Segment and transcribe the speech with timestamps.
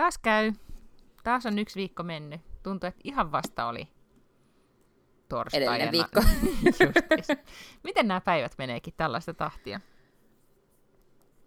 [0.00, 0.52] Taas käy.
[1.24, 2.40] Taas on yksi viikko mennyt.
[2.62, 3.88] Tuntuu, että ihan vasta oli
[5.28, 5.62] torstai.
[5.62, 6.20] Edellinen viikko.
[6.64, 7.38] Justis.
[7.84, 9.80] Miten nämä päivät meneekin tällaista tahtia?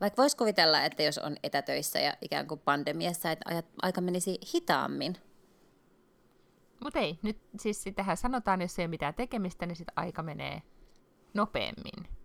[0.01, 4.39] Vaikka voisi kuvitella, että jos on etätöissä ja ikään kuin pandemiassa, että ajat, aika menisi
[4.53, 5.15] hitaammin.
[6.83, 10.61] Mutta ei, nyt siis sitähän sanotaan, jos ei ole mitään tekemistä, niin sitten aika menee
[11.33, 12.18] nopeammin.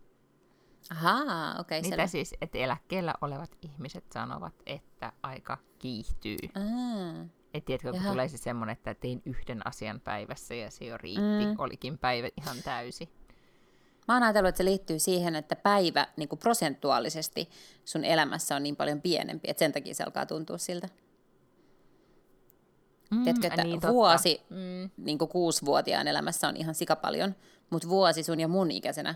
[0.91, 1.83] Ahaa, okei.
[1.83, 2.07] Mitä selvä.
[2.07, 6.39] siis, että eläkkeellä olevat ihmiset sanovat, että aika kiihtyy.
[6.55, 8.11] Aa, Et tiedätkö, kun Jaha.
[8.11, 11.55] tulee se semmoinen, että tein yhden asian päivässä ja se jo riitti, Mm.
[11.59, 13.09] olikin päivä ihan täysi.
[14.09, 17.49] Mä oon ajatellut, että se liittyy siihen, että päivä niin kuin prosentuaalisesti
[17.85, 20.89] sun elämässä on niin paljon pienempi, että sen takia se alkaa tuntua siltä.
[23.11, 23.93] Mm, Tiedätkö, että niin, totta.
[23.93, 27.35] vuosi Mm, niin kuin kuusivuotiaan elämässä on ihan sikapaljon,
[27.71, 29.15] mutta vuosi sun ja mun ikäisenä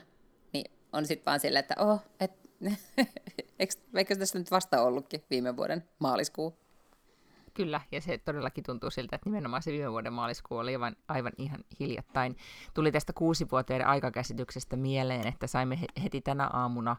[0.92, 2.32] on sitten vaan silleen, että oh, et,
[3.94, 6.58] eikö, tässä nyt vasta ollutkin viime vuoden maaliskuu?
[7.58, 11.32] kyllä, ja se todellakin tuntuu siltä, että nimenomaan se viime vuoden maaliskuu oli aivan, aivan
[11.38, 12.36] ihan hiljattain.
[12.74, 16.96] Tuli tästä kuusivuotiaiden aikakäsityksestä mieleen, että saimme he- heti tänä aamuna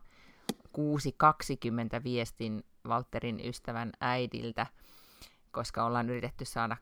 [0.51, 4.65] 6.20 viestin Valterin ystävän äidiltä,
[5.51, 6.77] koska ollaan yritetty saada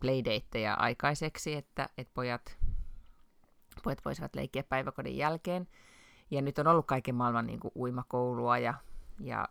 [0.00, 2.58] playdateja aikaiseksi, että, että pojat,
[3.82, 5.68] pojat voisivat leikkiä päiväkodin jälkeen.
[6.30, 8.74] Ja nyt on ollut kaiken maailman niin kuin, uimakoulua ja,
[9.20, 9.46] ja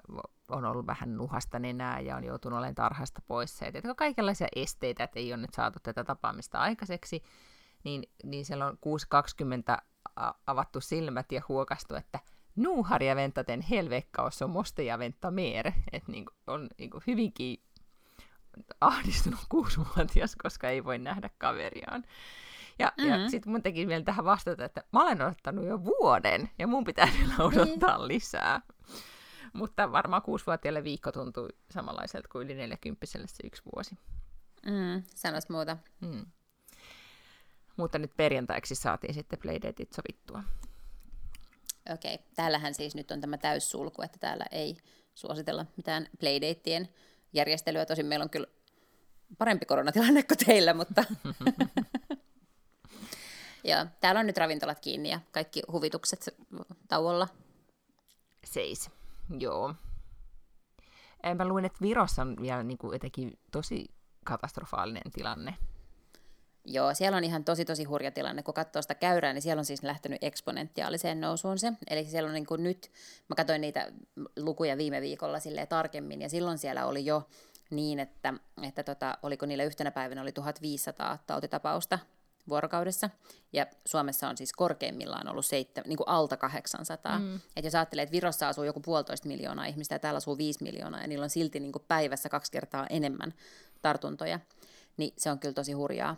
[0.48, 3.66] on ollut vähän nuhasta nenää ja on joutunut olemaan tarhasta poissa.
[3.66, 7.24] Ja tietenkin kaikenlaisia esteitä, että ei ole nyt saatu tätä tapaamista aikaiseksi.
[7.84, 8.78] Niin, niin siellä on
[9.78, 9.84] 6.20
[10.16, 12.20] a- avattu silmät ja huokastu, että
[12.56, 14.34] nu har jag väntat en hel vecka och.
[15.92, 17.64] Että niin on niin kuin hyvinkin
[18.82, 22.04] ahdistunut kuusivuotias, koska ei voi nähdä kaveriaan.
[22.80, 23.24] Ja, mm-hmm.
[23.24, 26.84] ja sitten mun teki vielä tähän vastata, että mä olen odottanut jo vuoden ja mun
[26.84, 28.62] pitää vielä odottaa lisää.
[29.54, 33.98] Mutta varmaan kuusivuotiaille viikko tuntuu samanlaiselta kuin yli neljäkymppiselle se yksi vuosi.
[34.66, 35.78] Mm, sanois muuta.
[36.02, 36.26] Mm.
[37.78, 40.44] Mutta nyt perjantaiksi saatiin sitten playdateit sovittua.
[41.94, 42.28] Okei, okay.
[42.36, 44.78] täällähän siis nyt on tämä täyssulku, että täällä ei
[45.16, 46.90] suositella mitään playdateien
[47.34, 47.86] järjestelyä.
[47.86, 48.48] Tosin meillä on kyllä
[49.38, 51.04] parempi koronatilanne kuin teillä, mutta...
[53.64, 56.36] Joo, täällä on nyt ravintolat kiinni ja kaikki huvitukset
[56.88, 57.28] tauolla.
[58.44, 58.90] Seis,
[59.40, 59.74] joo.
[61.36, 63.86] Mä luin, että Virossa on vielä niin kuin jotenkin tosi
[64.24, 65.56] katastrofaalinen tilanne.
[66.66, 68.44] Joo, siellä on ihan tosi tosi hurja tilanne.
[68.44, 71.74] Kun katsoo sitä käyrää, niin siellä on siis lähtenyt eksponentiaaliseen nousuun se.
[71.90, 72.92] Eli siellä on niin kuin nyt,
[73.30, 73.92] mä katsoin niitä
[74.38, 77.28] lukuja viime viikolla silleen tarkemmin, ja silloin siellä oli jo
[77.70, 78.34] niin, että,
[78.64, 82.00] että tota, oliko niillä yhtenä päivänä oli 1500 tautitapausta
[82.50, 83.10] vuorokaudessa,
[83.54, 87.20] ja Suomessa on siis korkeimmillaan ollut seitsemän, niin kuin alta 800.
[87.20, 87.40] Mm.
[87.56, 91.02] Et jos ajattelee, että Virossa asuu joku puolitoista miljoonaa ihmistä ja täällä asuu viisi miljoonaa,
[91.02, 93.34] ja niillä on silti niin kuin päivässä kaksi kertaa enemmän
[93.82, 94.40] tartuntoja,
[94.98, 96.16] niin se on kyllä tosi hurjaa.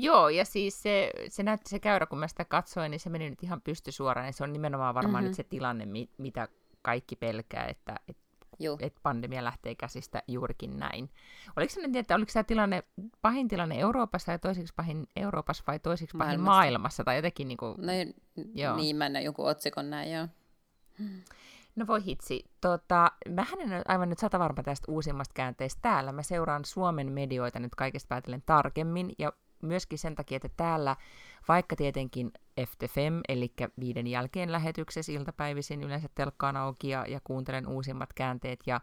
[0.00, 3.30] Joo, ja siis se, se näytti se käyrä, kun mä sitä katsoin, niin se meni
[3.30, 5.28] nyt ihan pystysuoraan, ja se on nimenomaan varmaan mm-hmm.
[5.28, 6.48] nyt se tilanne, mi- mitä
[6.82, 8.16] kaikki pelkää, että et,
[8.58, 8.78] Juu.
[8.80, 11.10] et pandemia lähtee käsistä juurikin näin.
[11.56, 12.82] Oliko se niin, että oliko tämä tilanne,
[13.22, 17.04] pahin tilanne Euroopassa ja toiseksi pahin Euroopassa vai toiseksi pahin Maailmassa.
[17.04, 17.92] tai jotenkin niin kuin, No
[18.54, 18.76] Joo.
[18.76, 20.28] niin, mä näin joku otsikon näin, joo.
[21.76, 22.44] No voi hitsi.
[22.60, 26.12] Tota, mähän en ole aivan nyt sata varma tästä uusimmasta käänteestä täällä.
[26.12, 29.32] Mä seuraan Suomen medioita nyt kaikesta päätellen tarkemmin ja
[29.62, 30.96] myöskin sen takia, että täällä,
[31.48, 38.12] vaikka tietenkin FTFM, eli viiden jälkeen lähetyksessä iltapäivisin yleensä telkkaan auki ja, ja kuuntelen uusimmat
[38.12, 38.80] käänteet ja,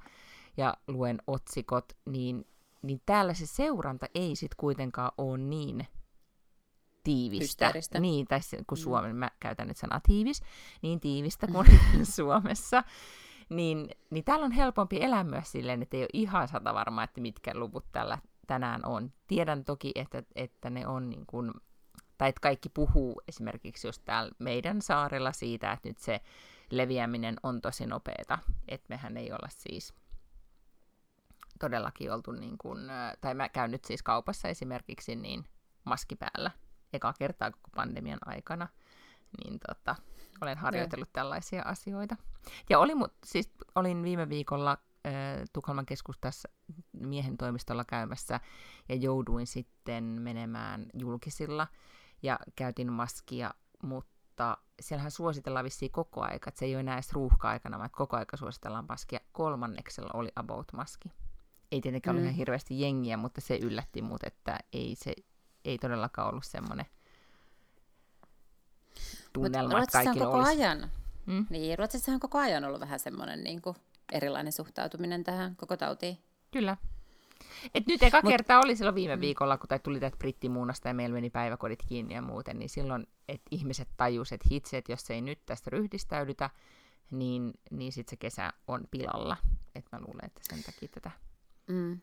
[0.58, 2.48] ja luen otsikot, niin,
[2.82, 5.88] niin täällä se seuranta ei sitten kuitenkaan ole niin
[7.06, 7.44] tiivistä.
[7.44, 8.00] Hysteeristä.
[8.00, 10.42] Niin, tai kun Suomen, mä käytän nyt sanaa tiivis,
[10.82, 11.68] niin tiivistä kuin
[12.16, 12.84] Suomessa.
[13.50, 17.22] Niin, niin täällä on helpompi elää myös silleen, että ei ole ihan sata varma, että
[17.22, 19.14] mitkä luvut tällä tänään on.
[19.28, 21.52] Tiedän toki, että, että ne on niin kuin,
[22.18, 26.22] tai että kaikki puhuu esimerkiksi just täällä meidän saarella siitä, että nyt se
[26.72, 28.40] leviäminen on tosi nopeeta.
[28.68, 29.94] Että mehän ei olla siis
[31.60, 32.80] todellakin oltu niin kuin,
[33.22, 35.46] tai mä käyn nyt siis kaupassa esimerkiksi niin
[35.84, 36.52] maski päällä
[36.94, 38.68] eka kertaa koko pandemian aikana,
[39.44, 39.96] niin tota,
[40.42, 42.16] olen harjoitellut tällaisia asioita.
[42.70, 44.78] Ja oli, mut, siis olin viime viikolla
[45.54, 46.50] Tukholman keskustassa
[46.94, 48.40] miehen toimistolla käymässä
[48.90, 51.68] ja jouduin sitten menemään julkisilla
[52.24, 57.14] ja käytin maskia, mutta siellähän suositellaan vissiin koko aika, että se ei ole enää edes
[57.14, 59.20] ruuhka-aikana, vaan koko aika suositellaan maskia.
[59.32, 61.12] Kolmanneksella oli about-maski.
[61.72, 62.18] Ei tietenkään mm.
[62.18, 65.14] ollut ihan hirveästi jengiä, mutta se yllätti mut, että ei se
[65.66, 66.86] ei todellakaan ollut semmoinen
[69.34, 70.52] tunnelma, että kaikilla koko olisi.
[70.52, 70.92] ajan,
[71.26, 71.46] mm?
[71.50, 73.76] niin, Ruotsissa on koko ajan ollut vähän semmoinen niin kuin,
[74.12, 76.18] erilainen suhtautuminen tähän koko tautiin.
[76.52, 76.78] Kyllä.
[77.74, 79.22] Et nyt eka Mut, kertaa oli silloin viime mm.
[79.22, 83.42] viikolla, kun tuli tätä brittimuunasta ja meillä meni päiväkodit kiinni ja muuten, niin silloin et
[83.52, 86.50] ihmiset tajusivat, että hitse, että jos ei nyt tästä ryhdistäydytä,
[87.12, 89.38] niin, niin sitten se kesä on pilalla.
[89.76, 91.12] Et mä luulen, että sen takia tätä
[91.68, 92.00] mm.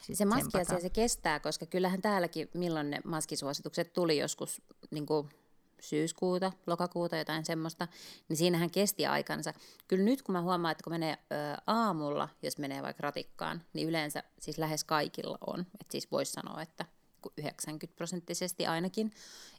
[0.00, 5.28] Se maskiasia se kestää, koska kyllähän täälläkin, milloin ne maskisuositukset tuli joskus niin kuin
[5.80, 7.88] syyskuuta, lokakuuta, jotain semmoista,
[8.28, 9.52] niin siinähän kesti aikansa.
[9.88, 11.34] Kyllä nyt kun mä huomaan, että kun menee ö,
[11.66, 15.60] aamulla, jos menee vaikka ratikkaan, niin yleensä siis lähes kaikilla on.
[15.60, 16.84] Että siis voisi sanoa, että
[17.38, 19.12] 90 prosenttisesti ainakin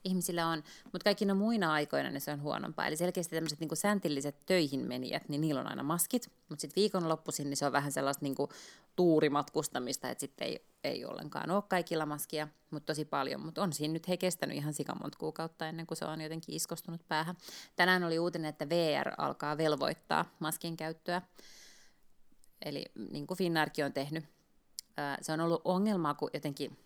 [0.03, 2.87] ihmisillä on, mutta kaikkina muina aikoina niin se on huonompaa.
[2.87, 7.49] Eli selkeästi tämmöiset niin sääntilliset töihin menijät, niin niillä on aina maskit, mutta sitten viikonloppuisin
[7.49, 8.49] niin se on vähän sellaista niin kuin
[8.95, 13.45] tuurimatkustamista, että sitten ei, ei ollenkaan ole kaikilla maskia, mutta tosi paljon.
[13.45, 17.07] Mutta on siinä nyt he kestänyt ihan sikamonta kuukautta ennen kuin se on jotenkin iskostunut
[17.07, 17.37] päähän.
[17.75, 21.21] Tänään oli uutinen, että VR alkaa velvoittaa maskin käyttöä.
[22.65, 24.25] Eli niin kuin Finnairkin on tehnyt.
[25.21, 26.77] Se on ollut ongelmaa, kun jotenkin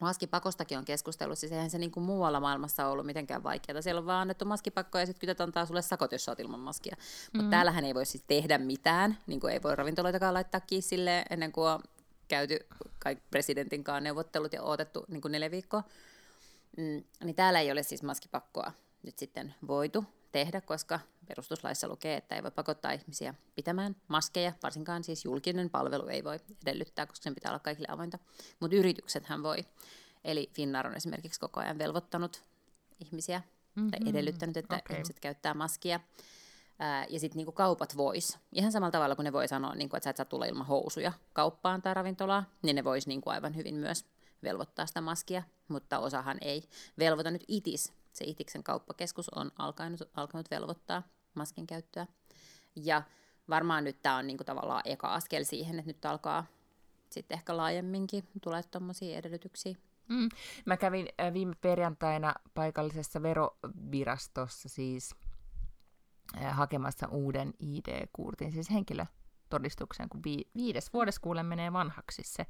[0.00, 3.82] maskipakostakin on keskustellut, siis eihän se niin kuin muualla maailmassa ollut mitenkään vaikeaa.
[3.82, 6.96] Siellä on vaan annettu maskipakko ja sitten kytöt antaa sulle sakot, jos oot ilman maskia.
[6.96, 7.38] Mm.
[7.38, 11.52] Mutta täällähän ei voi siis tehdä mitään, niin kuin ei voi ravintoloitakaan laittaa kiinni ennen
[11.52, 11.80] kuin on
[12.28, 12.58] käyty
[12.98, 15.82] kaikki presidentin kanssa neuvottelut ja odotettu niin kuin neljä viikkoa.
[16.76, 20.04] Mm, niin täällä ei ole siis maskipakkoa nyt sitten voitu
[20.34, 26.06] tehdä, koska perustuslaissa lukee, että ei voi pakottaa ihmisiä pitämään maskeja, varsinkaan siis julkinen palvelu
[26.06, 28.18] ei voi edellyttää, koska sen pitää olla kaikille avointa,
[28.60, 29.58] mutta yrityksethän voi.
[30.24, 32.42] Eli Finnair on esimerkiksi koko ajan velvoittanut
[33.00, 33.42] ihmisiä
[33.74, 33.90] mm-hmm.
[33.90, 34.96] tai edellyttänyt, että okay.
[34.96, 36.00] ihmiset käyttää maskia.
[36.78, 38.38] Ää, ja sitten niinku kaupat vois.
[38.52, 41.12] Ihan samalla tavalla kuin ne voi sanoa, niinku, että sä et saa tulla ilman housuja
[41.32, 44.04] kauppaan tai ravintolaan, niin ne vois niinku aivan hyvin myös
[44.42, 50.50] velvoittaa sitä maskia, mutta osahan ei velvoita nyt itis se Itiksen kauppakeskus on alkanut, alkanut
[50.50, 51.02] velvoittaa
[51.34, 52.06] maskin käyttöä.
[52.76, 53.02] Ja
[53.48, 56.46] varmaan nyt tämä on niinku tavallaan eka askel siihen, että nyt alkaa
[57.10, 59.74] sitten ehkä laajemminkin tulee tuommoisia edellytyksiä.
[60.08, 60.28] Mm.
[60.66, 65.14] Mä kävin äh, viime perjantaina paikallisessa verovirastossa siis
[66.36, 72.46] äh, hakemassa uuden ID-kuurtin, siis henkilötodistuksen, kun vi- viides vuodessa kuule menee vanhaksi se,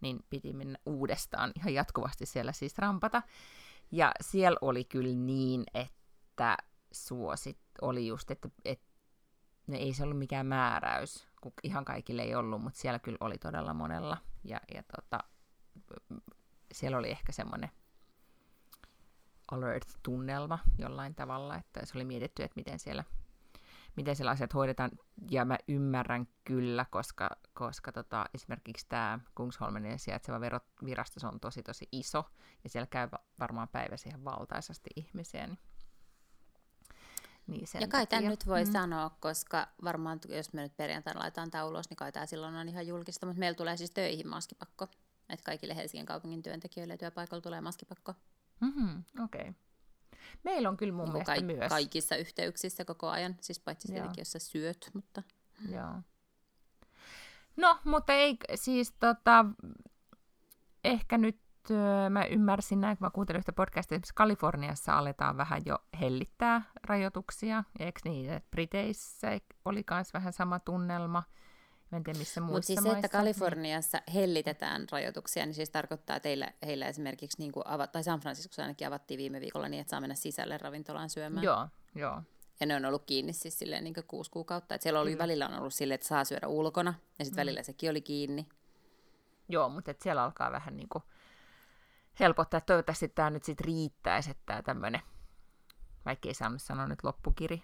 [0.00, 3.22] niin piti mennä uudestaan ihan jatkuvasti siellä siis rampata.
[3.92, 6.56] Ja siellä oli kyllä niin, että
[6.92, 8.86] suosit oli just, että, että
[9.66, 13.38] ne ei se ollut mikään määräys, kun ihan kaikille ei ollut, mutta siellä kyllä oli
[13.38, 14.16] todella monella.
[14.44, 15.18] Ja, ja tota,
[16.72, 17.70] siellä oli ehkä semmoinen
[19.50, 23.04] alert-tunnelma jollain tavalla, että se oli mietitty, että miten siellä,
[24.00, 24.90] miten siellä asiat hoidetaan.
[25.30, 30.40] Ja mä ymmärrän kyllä, koska, koska tota, esimerkiksi tämä Kungsholmen sijaitseva
[30.84, 32.24] virasto on tosi tosi iso,
[32.64, 33.08] ja siellä käy
[33.38, 35.58] varmaan päivässä ihan valtaisasti ihmisiä, niin
[37.46, 38.72] niin sen ja kai tämän nyt voi mm.
[38.72, 42.68] sanoa, koska varmaan jos me nyt perjantaina laitetaan tämä ulos, niin kai tämä silloin on
[42.68, 44.88] ihan julkista, mutta meillä tulee siis töihin maskipakko.
[45.28, 48.14] Että kaikille Helsingin kaupungin työntekijöille ja työpaikoilla tulee maskipakko.
[48.60, 49.40] Mm-hmm, Okei.
[49.40, 49.54] Okay.
[50.42, 51.68] Meillä on kyllä mun niin mielestä ka- myös.
[51.68, 55.22] Kaikissa yhteyksissä koko ajan, siis paitsi tietenkin, jos sä syöt, mutta...
[55.68, 55.94] Joo.
[57.56, 59.44] No, mutta ei siis tota,
[60.84, 61.40] ehkä nyt
[62.10, 67.64] mä ymmärsin näin, kun mä kuuntelin yhtä podcastia, että Kaliforniassa aletaan vähän jo hellittää rajoituksia.
[67.78, 71.22] Eikö niin, että Briteissä oli myös vähän sama tunnelma.
[71.96, 76.52] En tiedä, missä Mutta siis se, että Kaliforniassa hellitetään rajoituksia, niin siis tarkoittaa, että heillä,
[76.66, 80.00] heillä esimerkiksi, niin kuin ava, tai San Franciscossa ainakin avattiin viime viikolla niin, että saa
[80.00, 81.44] mennä sisälle ravintolaan syömään.
[81.44, 82.22] Joo, joo.
[82.60, 84.74] Ja ne on ollut kiinni siis silleen niin kuusi kuukautta.
[84.74, 85.18] Et siellä oli mm.
[85.18, 87.40] välillä on ollut silleen, että saa syödä ulkona, ja sitten mm.
[87.40, 88.48] välillä sekin oli kiinni.
[89.48, 91.04] Joo, mutta et siellä alkaa vähän niin kuin
[92.20, 92.60] helpottaa.
[92.60, 95.00] Toivottavasti tämä nyt sitten riittäisi, että tämä tämmöinen,
[96.04, 97.62] vaikka ei saanut sanoa nyt loppukiri,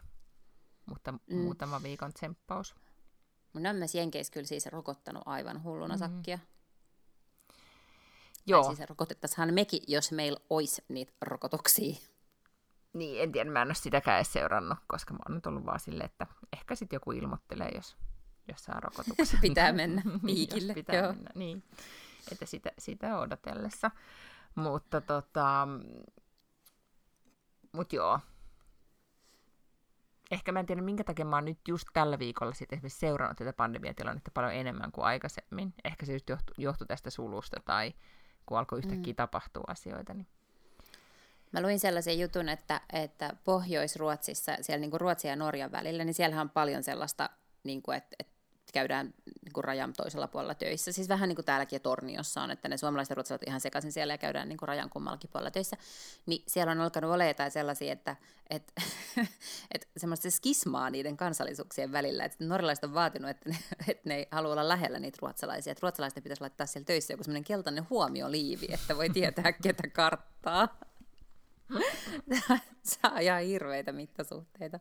[0.87, 1.37] mutta mm.
[1.37, 2.76] muutama viikon tsemppaus.
[3.57, 6.15] Mun on myös Jenkeissä kyllä siis rokottanut aivan hulluna mm-hmm.
[6.15, 6.39] sakkia.
[8.47, 8.65] Joo.
[8.65, 11.97] Tai siis rokotettaisiin mekin, jos meillä olisi niitä rokotuksia.
[12.93, 15.81] Niin, en tiedä, mä en ole sitäkään edes seurannut, koska mä oon nyt ollut vaan
[15.81, 17.97] silleen, että ehkä sitten joku ilmoittelee, jos,
[18.49, 19.41] jos saa rokotuksen.
[19.49, 20.75] pitää mennä piikille.
[20.75, 21.13] pitää Joo.
[21.13, 21.65] mennä, niin.
[22.33, 23.91] Että sitä, sitä odotellessa.
[24.55, 25.69] Mutta tota,
[27.73, 28.21] mut joo.
[30.30, 33.38] Ehkä mä en tiedä, minkä takia mä oon nyt just tällä viikolla sitten esimerkiksi seurannut
[33.38, 35.75] tätä pandemiatilannetta paljon enemmän kuin aikaisemmin.
[35.85, 37.95] Ehkä se just johtui, johtui tästä sulusta tai
[38.47, 39.16] kun alkoi yhtäkkiä mm.
[39.16, 40.14] tapahtua asioita.
[40.14, 40.26] Niin.
[41.52, 46.14] Mä luin sellaisen jutun, että, että Pohjois-Ruotsissa, siellä niin kuin Ruotsin ja Norjan välillä, niin
[46.14, 47.30] siellä on paljon sellaista,
[47.64, 48.36] niin kuin, että, että
[48.76, 49.14] käydään
[49.45, 50.92] niin kuin rajan toisella puolella töissä.
[50.92, 54.14] Siis vähän niin kuin täälläkin Torniossa on, että ne suomalaiset ja ruotsalaiset ihan sekaisin siellä
[54.14, 55.76] ja käydään niin kuin rajan kummallakin puolella töissä.
[56.26, 58.16] Niin siellä on alkanut olla jotain sellaisia, että,
[58.50, 58.83] että,
[59.75, 62.25] että semmoista skismaa niiden kansallisuuksien välillä.
[62.25, 63.56] Että norjalaiset on vaatinut, että ne,
[63.88, 65.71] että ne ei halua olla lähellä niitä ruotsalaisia.
[65.71, 70.78] Että ruotsalaisten pitäisi laittaa siellä töissä joku semmoinen keltainen huomioliivi, että voi tietää, ketä karttaa.
[72.83, 74.81] Saa ihan hirveitä mittasuhteita.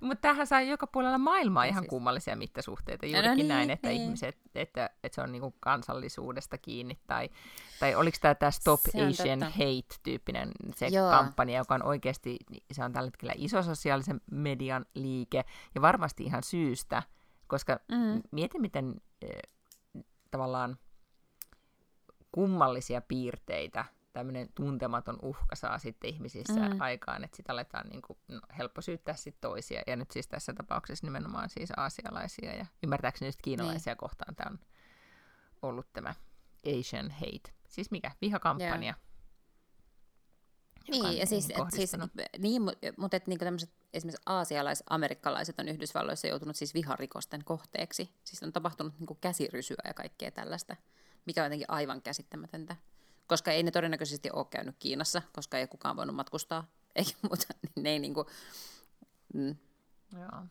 [0.00, 1.90] Mutta tähän saa joka puolella maailmaa ihan siis...
[1.90, 3.06] kummallisia mittasuhteita.
[3.06, 4.02] No Juurikin no niin, näin, että niin.
[4.02, 6.98] ihmiset, että, että se on niinku kansallisuudesta kiinni.
[7.06, 7.30] Tai,
[7.80, 9.54] tai oliko tämä tämä Stop Asian totta.
[9.54, 11.10] Hate-tyyppinen se Joo.
[11.10, 12.38] kampanja, joka on oikeasti,
[12.72, 15.44] se on tällä hetkellä iso sosiaalisen median liike.
[15.74, 17.02] Ja varmasti ihan syystä,
[17.46, 18.22] koska mm.
[18.30, 19.30] mieti miten äh,
[20.30, 20.78] tavallaan
[22.32, 23.84] kummallisia piirteitä
[24.18, 26.80] tämmöinen tuntematon uhka saa sitten ihmisissä mm.
[26.80, 29.82] aikaan, että sitten aletaan niin kuin, no, helppo syyttää sitten toisia.
[29.86, 33.98] Ja nyt siis tässä tapauksessa nimenomaan siis aasialaisia ja ymmärtääkseni just kiinalaisia niin.
[33.98, 34.58] kohtaan tämä on
[35.62, 36.14] ollut tämä
[36.78, 37.52] Asian hate.
[37.68, 38.10] Siis mikä?
[38.20, 38.80] Vihakampanja.
[38.80, 38.96] Yeah.
[40.88, 41.92] Niin, ja siis, et, siis
[42.38, 42.62] niin,
[42.96, 48.14] mutta et, niin tämmöiset esimerkiksi aasialais-amerikkalaiset on Yhdysvalloissa joutunut siis viharikosten kohteeksi.
[48.24, 50.76] Siis on tapahtunut niin käsirysyä ja kaikkea tällaista,
[51.26, 52.76] mikä on jotenkin aivan käsittämätöntä
[53.28, 56.64] koska ei ne todennäköisesti ole käynyt Kiinassa, koska ei kukaan voinut matkustaa,
[56.96, 58.26] eikä muuta, niin ne ei niin kuin,
[59.34, 59.56] mm.
[60.12, 60.42] Joo.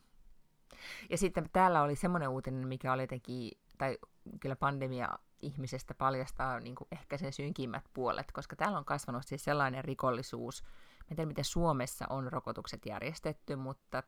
[1.10, 3.98] Ja sitten täällä oli semmoinen uutinen, mikä oli jotenkin, tai
[4.40, 5.08] kyllä pandemia
[5.42, 10.64] ihmisestä paljastaa niin kuin ehkä sen synkimmät puolet, koska täällä on kasvanut siis sellainen rikollisuus,
[11.10, 14.02] en tiedä miten Suomessa on rokotukset järjestetty, mutta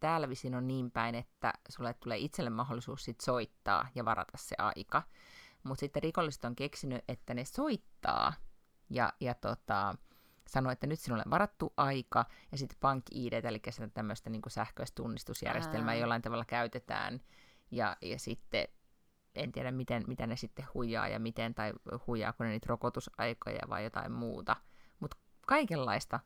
[0.00, 4.56] täällä visin on niin päin, että sulle tulee itselle mahdollisuus sit soittaa ja varata se
[4.58, 5.02] aika.
[5.62, 8.32] Mutta sitten rikolliset on keksinyt, että ne soittaa
[8.90, 9.94] ja, ja tota,
[10.48, 13.60] sanoo, että nyt sinulle on varattu aika, ja sitten Bank ID, eli
[13.94, 16.00] tämmöistä niin sähköistä tunnistusjärjestelmää Ää.
[16.00, 17.20] jollain tavalla käytetään,
[17.70, 18.68] ja, ja sitten
[19.34, 21.72] en tiedä, miten, miten ne sitten huijaa ja miten, tai
[22.06, 24.56] huijaako ne niitä rokotusaikoja vai jotain muuta.
[25.00, 25.16] Mutta
[25.46, 26.20] kaikenlaista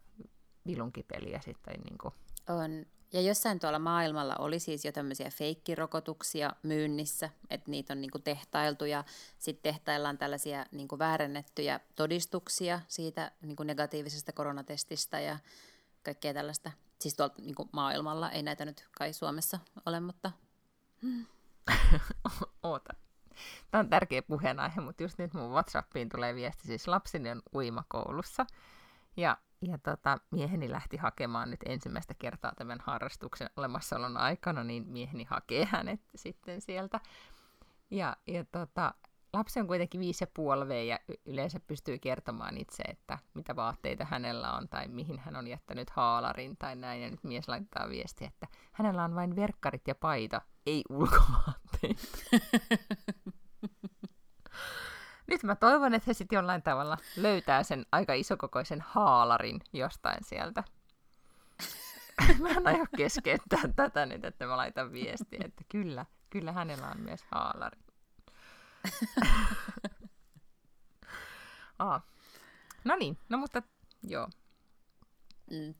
[0.66, 1.80] vilunkipeliä sitten.
[1.80, 2.14] Niin kuin.
[2.48, 8.18] On, ja jossain tuolla maailmalla oli siis jo tämmöisiä feikkirokotuksia myynnissä, että niitä on niinku
[8.18, 9.04] tehtailtu ja
[9.38, 15.38] sitten tehtaillaan tällaisia niinku väärennettyjä todistuksia siitä niinku negatiivisesta koronatestistä ja
[16.02, 16.70] kaikkea tällaista.
[17.00, 20.32] Siis tuolta niinku maailmalla, ei näitä nyt kai Suomessa ole, mutta...
[22.62, 22.94] Oota.
[23.70, 28.46] Tämä on tärkeä puheenaihe, mutta just nyt mun WhatsAppiin tulee viesti, siis lapsini on uimakoulussa.
[29.16, 35.24] Ja ja tota, mieheni lähti hakemaan nyt ensimmäistä kertaa tämän harrastuksen olemassaolon aikana, niin mieheni
[35.24, 37.00] hakee hänet sitten sieltä.
[37.90, 38.94] Ja, ja tota,
[39.32, 44.52] lapsi on kuitenkin viisi ja puoli ja yleensä pystyy kertomaan itse, että mitä vaatteita hänellä
[44.52, 47.02] on tai mihin hän on jättänyt haalarin tai näin.
[47.02, 52.06] Ja nyt mies laittaa viesti, että hänellä on vain verkkarit ja paita, ei ulkovaatteita.
[55.26, 60.64] Nyt mä toivon, että he sitten jollain tavalla löytää sen aika isokokoisen haalarin jostain sieltä.
[62.40, 67.00] mä en aio keskeyttää tätä nyt, että mä laitan viestiä, että kyllä, kyllä hänellä on
[67.00, 67.78] myös haalari.
[71.78, 72.02] ah.
[72.84, 73.62] No niin, no mutta
[74.02, 74.28] joo.
[75.50, 75.74] Mm.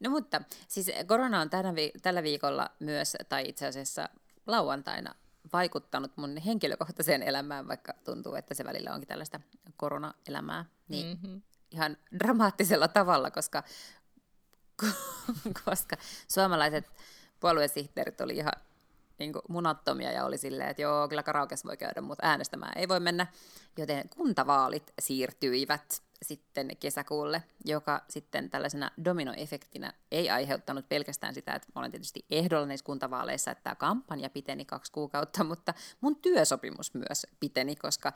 [0.00, 4.08] No mutta, siis korona on tänä vi- tällä viikolla myös, tai itse asiassa
[4.46, 5.14] lauantaina
[5.52, 9.40] vaikuttanut mun henkilökohtaiseen elämään, vaikka tuntuu, että se välillä onkin tällaista
[9.76, 11.42] koronaelämää, niin mm-hmm.
[11.70, 13.62] ihan dramaattisella tavalla, koska,
[15.64, 15.96] koska
[16.28, 16.90] suomalaiset
[17.40, 18.52] puoluesihteerit oli ihan
[19.18, 23.00] niin munattomia ja oli silleen, että joo, kyllä karaokes voi käydä, mutta äänestämään ei voi
[23.00, 23.26] mennä.
[23.76, 31.90] Joten kuntavaalit siirtyivät sitten kesäkuulle, joka sitten tällaisena dominoefektinä ei aiheuttanut pelkästään sitä, että olen
[31.90, 37.76] tietysti ehdolla näissä kuntavaaleissa, että tämä kampanja piteni kaksi kuukautta, mutta mun työsopimus myös piteni,
[37.76, 38.12] koska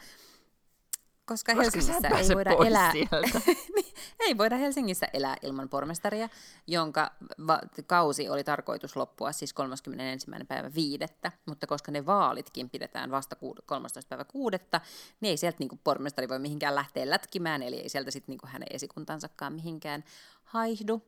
[1.33, 2.93] koska, koska Helsingissä ei voida elää,
[3.77, 6.29] niin, ei voida Helsingissä elää ilman pormestaria,
[6.67, 7.11] jonka
[7.47, 10.27] va- kausi oli tarkoitus loppua siis 31.
[10.49, 13.37] päivä viidettä, mutta koska ne vaalitkin pidetään vasta
[13.67, 14.09] 13.
[14.09, 14.81] päivä kuudetta,
[15.21, 18.69] niin ei sieltä niin pormestari voi mihinkään lähteä lätkimään, eli ei sieltä sitten niin hänen
[18.71, 20.05] esikuntansakaan mihinkään
[20.45, 21.03] haihdu.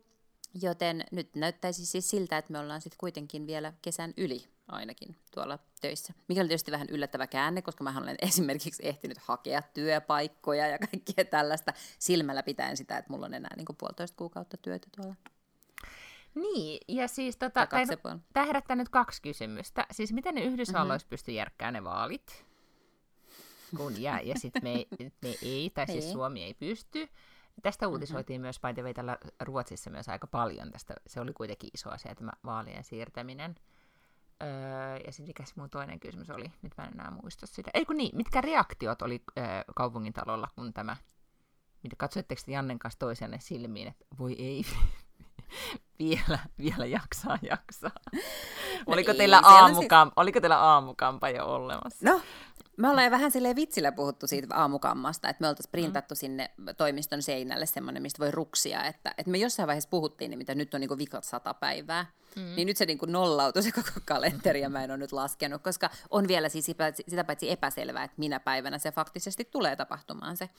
[0.62, 5.58] Joten nyt näyttäisi siis siltä, että me ollaan sitten kuitenkin vielä kesän yli ainakin tuolla
[5.80, 6.12] töissä.
[6.28, 11.24] Mikä oli tietysti vähän yllättävä käänne, koska mä olen esimerkiksi ehtinyt hakea työpaikkoja ja kaikkea
[11.24, 15.14] tällaista silmällä pitäen sitä, että mulla on enää niin kuin puolitoista kuukautta työtä tuolla.
[16.34, 17.66] Niin, ja siis tota,
[18.32, 19.86] tämä herättää nyt kaksi kysymystä.
[19.90, 21.10] Siis miten ne Yhdysvalloissa mm-hmm.
[21.10, 22.44] pystyy järkkää ne vaalit?
[23.76, 24.86] Kun ja, ja sitten me,
[25.22, 27.08] me ei, tai siis Suomi ei pysty.
[27.62, 28.46] Tästä uutisoitiin mm-hmm.
[28.46, 30.70] myös, by the way, Ruotsissa myös aika paljon.
[30.70, 33.54] Tästä, se oli kuitenkin iso asia, tämä vaalien siirtäminen.
[34.42, 36.52] Öö, ja sitten mikä mun toinen kysymys oli?
[36.62, 37.70] Nyt mä en enää muista sitä.
[37.74, 39.44] Ei kun niin, mitkä reaktiot oli öö,
[39.76, 40.96] kaupungintalolla, kun tämä...
[41.82, 44.64] Mitä katsoitteko Jannen kanssa toisenne silmiin, että voi ei,
[45.98, 48.00] vielä, vielä jaksaa jaksaa.
[48.12, 48.20] No
[48.86, 52.10] oliko, ei, teillä aamukam, si- oliko teillä aamukampa jo olemassa?
[52.10, 52.20] No,
[52.76, 56.16] me ollaan vähän silleen vitsillä puhuttu siitä aamukammasta, että me oltaisiin printattu mm.
[56.16, 60.54] sinne toimiston seinälle semmoinen, mistä voi ruksia, että, että me jossain vaiheessa puhuttiin, niin mitä
[60.54, 62.54] nyt on niin vikat sata päivää, mm.
[62.56, 65.90] niin nyt se niin nollautui se koko kalenteri ja mä en ole nyt laskenut, koska
[66.10, 66.66] on vielä siis
[67.08, 70.50] sitä paitsi epäselvää, että minä päivänä se faktisesti tulee tapahtumaan se,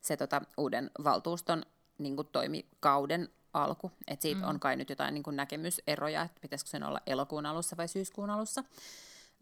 [0.00, 1.62] se tota, uuden valtuuston
[1.98, 3.92] niin toimikauden alku.
[4.08, 4.48] Että siitä mm.
[4.48, 8.30] on kai nyt jotain niin kuin näkemyseroja, että pitäisikö sen olla elokuun alussa vai syyskuun
[8.30, 8.64] alussa.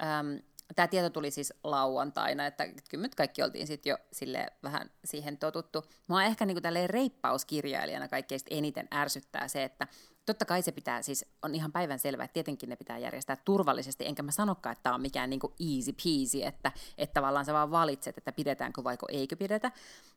[0.03, 0.41] Öm,
[0.77, 5.39] Tämä tieto tuli siis lauantaina, että kyllä nyt kaikki oltiin sitten jo sille vähän siihen
[5.39, 5.85] totuttu.
[6.07, 9.87] Mua ehkä niin kuin reippauskirjailijana kaikkein eniten ärsyttää se, että
[10.27, 14.07] totta kai se pitää, siis on ihan päivän selvää, että tietenkin ne pitää järjestää turvallisesti,
[14.07, 15.41] enkä mä sanokaan, että tämä on mikään niin
[15.77, 19.73] easy peasy, että, että tavallaan sä vaan valitset, että pidetäänkö vaiko eikö pidetä,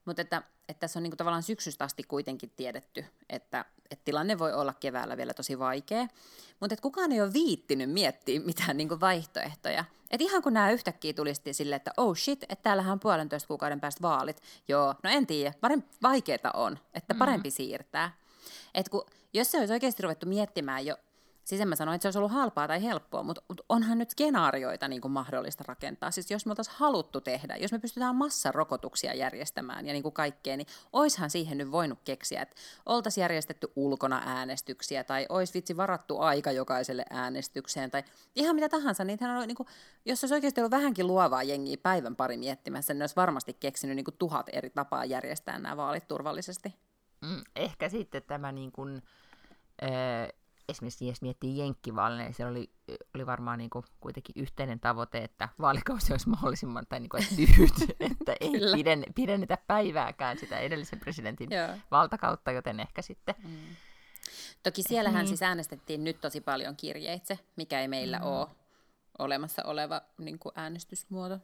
[0.06, 3.66] mutta että, että tässä on niin kuin tavallaan syksystä asti kuitenkin tiedetty, että
[4.08, 6.08] tilanne voi olla keväällä vielä tosi vaikea,
[6.60, 9.86] mutta että kukaan ei ole viittinyt miettiä mitään niin kuin vaihtoehtoja.
[10.12, 13.80] Että ihan kun nämä yhtäkkiä tulisi silleen, että oh shit, että täällähän on puolentoista kuukauden
[13.80, 14.42] päästä vaalit.
[14.68, 15.54] Joo, no en tiedä,
[16.04, 17.54] vaikeeta on, että parempi mm.
[17.54, 18.12] siirtää.
[18.74, 20.98] Että kun jos se olisi oikeasti ruvettu miettimään jo,
[21.48, 24.88] siis en mä sano, että se olisi ollut halpaa tai helppoa, mutta onhan nyt skenaarioita
[24.88, 26.12] niin kuin mahdollista rakentaa.
[26.12, 30.58] Siis jos me oltaisiin haluttu tehdä, jos me pystytään massarokotuksia järjestämään ja niin kuin kaikkea,
[30.58, 36.20] niin oishan siihen nyt voinut keksiä, että oltaisiin järjestetty ulkona äänestyksiä tai olisi vitsi varattu
[36.20, 38.04] aika jokaiselle äänestykseen tai
[38.36, 39.04] ihan mitä tahansa.
[39.04, 39.68] Niin on, niin kuin,
[40.06, 44.06] jos olisi oikeasti ollut vähänkin luovaa jengiä päivän pari miettimässä, niin olisi varmasti keksinyt niin
[44.06, 46.76] kuin tuhat eri tapaa järjestää nämä vaalit turvallisesti.
[47.22, 49.02] Mm, ehkä sitten tämä niin kuin,
[49.84, 50.30] äh,
[50.70, 52.70] esimerkiksi jos miettii jenkkivaaleja, niin se oli,
[53.16, 57.36] oli varmaan niin kuin kuitenkin yhteinen tavoite, että vaalikausi olisi mahdollisimman tai niin kuin, että
[57.38, 57.74] lyhyt,
[58.12, 61.50] että ei piden, pidennetä päivääkään sitä edellisen presidentin
[61.92, 63.36] valtakautta, joten ehkä sitten...
[63.44, 63.58] Mm.
[64.64, 65.28] Toki siellähän niin.
[65.28, 68.26] siis äänestettiin nyt tosi paljon kirjeitse, mikä ei meillä mm.
[68.26, 68.48] ole
[69.20, 71.40] olemassa oleva niin kuin äänestysmuoto.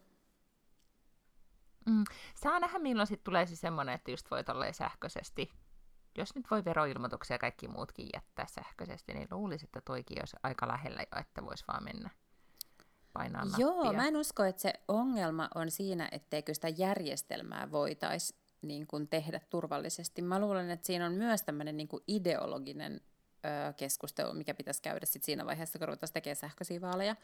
[1.86, 2.04] Mm.
[2.36, 5.52] Saa nähdä, milloin sitten tulee siis semmoinen, että just voi olla sähköisesti
[6.18, 10.68] jos nyt voi veroilmoituksia ja kaikki muutkin jättää sähköisesti, niin luulisin, että toikin olisi aika
[10.68, 12.10] lähellä jo, että voisi vaan mennä
[13.14, 13.66] painaa nappia.
[13.66, 19.08] Joo, mä en usko, että se ongelma on siinä, etteikö sitä järjestelmää voitaisi niin kuin
[19.08, 20.22] tehdä turvallisesti.
[20.22, 23.02] Mä luulen, että siinä on myös tämmöinen niin kuin ideologinen
[23.78, 27.16] keskustelu, mikä pitäisi käydä sit siinä vaiheessa, kun ruvetaan tekemään sähköisiä vaaleja,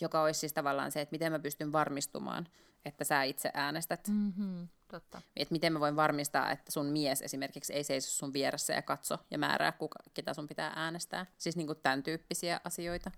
[0.00, 2.48] joka olisi siis tavallaan se, että miten mä pystyn varmistumaan,
[2.84, 4.08] että sä itse äänestät.
[4.08, 5.22] Mm-hmm, totta.
[5.36, 9.18] Että miten mä voin varmistaa, että sun mies esimerkiksi ei seiso sun vieressä ja katso
[9.30, 11.26] ja määrää, kuka, ketä sun pitää äänestää.
[11.38, 13.10] Siis niin kuin tämän tyyppisiä asioita.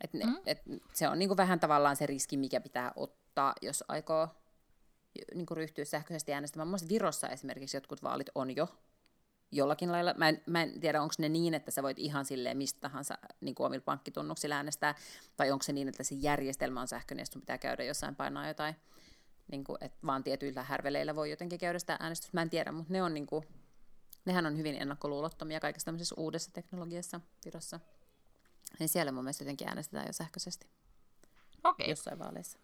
[0.00, 0.36] Et ne, mm.
[0.46, 0.62] et
[0.92, 4.28] se on niin kuin vähän tavallaan se riski, mikä pitää ottaa, jos aikoo
[5.34, 6.68] niin kuin ryhtyä sähköisesti äänestämään.
[6.68, 8.68] Mun Virossa esimerkiksi jotkut vaalit on jo
[9.52, 10.14] jollakin lailla.
[10.14, 13.18] Mä en, mä en tiedä, onko ne niin, että sä voit ihan silleen mistä tahansa
[13.40, 14.94] niin kuin omilla pankkitunnuksilla äänestää,
[15.38, 18.48] vai onko se niin, että se järjestelmä on sähköinen, ja sun pitää käydä jossain painaa
[18.48, 18.76] jotain,
[19.50, 22.36] niin kuin, että vaan tietyillä härveleillä voi jotenkin käydä sitä äänestystä.
[22.36, 23.44] Mä en tiedä, mutta ne on niin kuin,
[24.24, 27.80] nehän on hyvin ennakkoluulottomia kaikessa tämmöisessä uudessa teknologiassa Virossa.
[28.78, 30.66] Niin siellä mun mielestä jotenkin äänestetään jo sähköisesti.
[31.64, 31.90] Okei.
[31.90, 32.58] Jossain vaaleissa.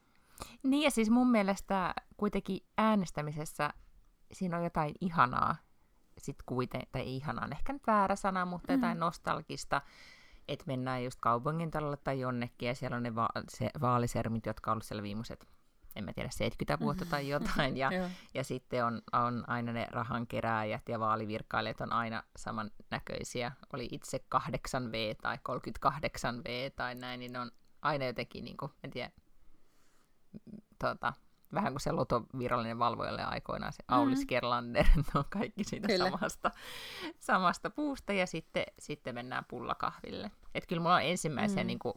[0.63, 3.71] Niin ja siis mun mielestä kuitenkin äänestämisessä
[4.33, 5.57] siinä on jotain ihanaa,
[6.23, 8.79] sitten kuiten, tai ihanaa on ehkä nyt väärä sana, mutta mm.
[8.79, 9.83] jotain nostalgista,
[10.49, 14.71] että mennään just kaupungin talolle tai jonnekin, ja siellä on ne va- se vaalisermit, jotka
[14.71, 15.49] on ollut siellä viimeiset,
[15.97, 17.91] en mä tiedä, 70 vuotta tai jotain, ja,
[18.35, 25.17] ja sitten on, on aina ne rahankerääjät ja vaalivirkailijat on aina samannäköisiä, oli itse 8V
[25.23, 27.51] tai 38V tai näin, niin ne on
[27.83, 29.11] aina jotenkin, niin kuin, en tiedä,
[30.79, 31.13] tuota,
[31.55, 34.27] vähän kuin se Loto virallinen valvojalle aikoinaan, se Aulis mm.
[34.29, 36.11] Gerlander, on kaikki siitä kyllä.
[36.11, 36.51] samasta,
[37.21, 40.31] samasta puusta, ja sitten, sitten mennään pullakahville.
[40.55, 41.67] Että kyllä mulla on ensimmäisiä mm.
[41.67, 41.95] niin kuin,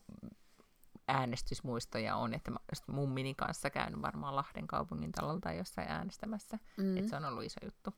[1.08, 6.98] äänestysmuistoja on, että mä mummini kanssa käynyt varmaan Lahden kaupungin talolta jossain äänestämässä, mm.
[6.98, 7.94] että se on ollut iso juttu.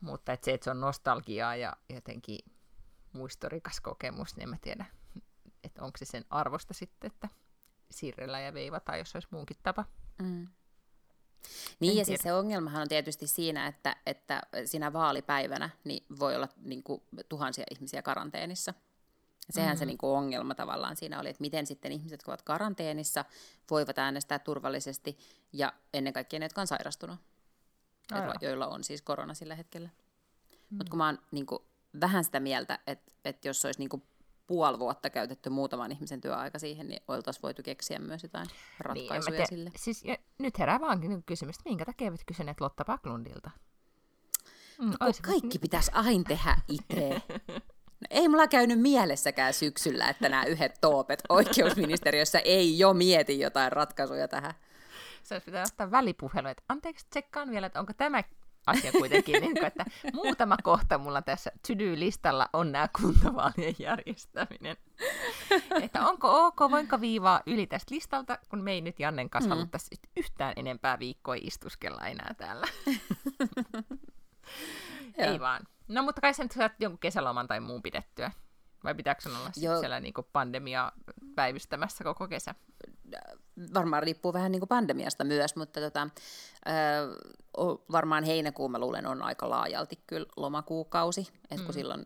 [0.00, 2.38] Mutta että se, että se on nostalgiaa ja jotenkin
[3.12, 4.86] muistorikas kokemus, niin en mä tiedä,
[5.64, 7.28] että onko se sen arvosta sitten, että
[7.90, 9.84] siirrellä ja veivata, jos olisi muunkin tapa.
[10.22, 10.48] Mm.
[11.80, 16.36] Niin en ja siis se ongelmahan on tietysti siinä, että, että siinä vaalipäivänä niin voi
[16.36, 18.74] olla niin kuin, tuhansia ihmisiä karanteenissa.
[19.50, 19.78] Sehän mm-hmm.
[19.78, 23.24] se niin kuin ongelma tavallaan siinä oli, että miten sitten ihmiset, jotka ovat karanteenissa,
[23.70, 25.18] voivat äänestää turvallisesti
[25.52, 27.18] ja ennen kaikkea ne, jotka on sairastunut,
[28.12, 29.88] oh, joilla on siis korona sillä hetkellä.
[29.88, 30.76] Mm-hmm.
[30.76, 31.62] Mutta kun mä oon niin kuin,
[32.00, 34.02] vähän sitä mieltä, että, että jos olisi niin kuin
[34.50, 38.46] puoli vuotta käytetty muutaman ihmisen työaika siihen, niin oltaisiin voitu keksiä myös jotain
[38.78, 39.70] ratkaisuja niin, te, sille.
[39.76, 43.50] Siis, ja, nyt herää vaankin kysymys, että minkä takia eivät kysyneet Lotta Paklundilta?
[44.78, 47.22] Mm, no, kaikki pitäisi aina tehdä itse.
[48.00, 53.72] No, ei mulla käynyt mielessäkään syksyllä, että nämä yhdet toopet oikeusministeriössä ei jo mieti jotain
[53.72, 54.54] ratkaisuja tähän.
[55.22, 58.22] Se olisi pitänyt ottaa välipuhelu, että anteeksi, tsekkaan vielä, että onko tämä
[58.66, 64.76] asia kuitenkin, niin kuin, että muutama kohta mulla tässä to-do-listalla on nämä kuntavaalien järjestäminen.
[65.82, 69.56] että onko ok, voinko viivaa yli tästä listalta, kun me ei nyt Jannen kanssa mm.
[69.56, 72.66] haluttaisi yhtään enempää viikkoa istuskella enää täällä.
[75.18, 75.62] ei vaan.
[75.88, 78.30] No mutta kai sä nyt saat jonkun kesäloman tai muun pidettyä.
[78.84, 80.92] Vai pitääkö sun olla siellä niin pandemia
[81.34, 82.54] päivystämässä koko kesä?
[83.74, 86.08] Varmaan riippuu vähän niin pandemiasta myös, mutta tota,
[86.68, 91.72] ö, varmaan heinäkuun mä luulen on aika laajalti kyllä lomakuukausi, että kun mm.
[91.72, 92.04] silloin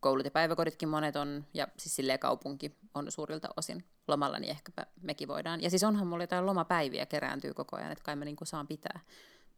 [0.00, 4.86] koulut ja päiväkoditkin monet on, ja siis silleen kaupunki on suurilta osin lomalla, niin ehkäpä
[5.02, 5.62] mekin voidaan.
[5.62, 9.00] Ja siis onhan mulla jotain lomapäiviä kerääntyy koko ajan, että kai mä niin saan pitää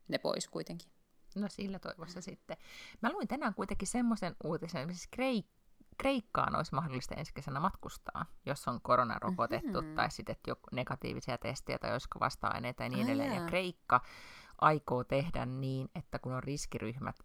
[0.08, 0.88] ne pois kuitenkin.
[1.34, 2.56] No sillä toivossa sitten.
[3.02, 5.56] Mä luin tänään kuitenkin semmoisen uutisen, siis Kreik-
[5.98, 9.94] Kreikkaan olisi mahdollista ensi kesänä matkustaa, jos on koronarokotettu mm-hmm.
[9.94, 13.34] tai sitten joku negatiivisia testejä tai olisiko vasta-aineita ja niin edelleen.
[13.34, 14.00] Ja Kreikka
[14.60, 17.16] aikoo tehdä niin, että kun on riskiryhmät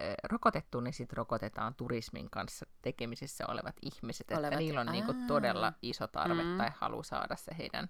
[0.00, 4.44] äh, rokotettu, niin sitten rokotetaan turismin kanssa tekemisissä olevat ihmiset, olevat.
[4.44, 6.58] että niillä on niinku todella iso tarve mm.
[6.58, 7.88] tai halu saada se heidän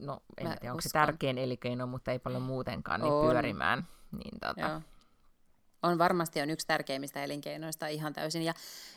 [0.00, 0.90] no en Mä tiedä, onko uskon.
[0.90, 3.30] se tärkein elinkeino, mutta ei paljon muutenkaan, niin on.
[3.30, 3.86] pyörimään.
[4.12, 4.82] Niin, tota,
[5.82, 8.42] on varmasti on yksi tärkeimmistä elinkeinoista ihan täysin.
[8.42, 8.54] Ja,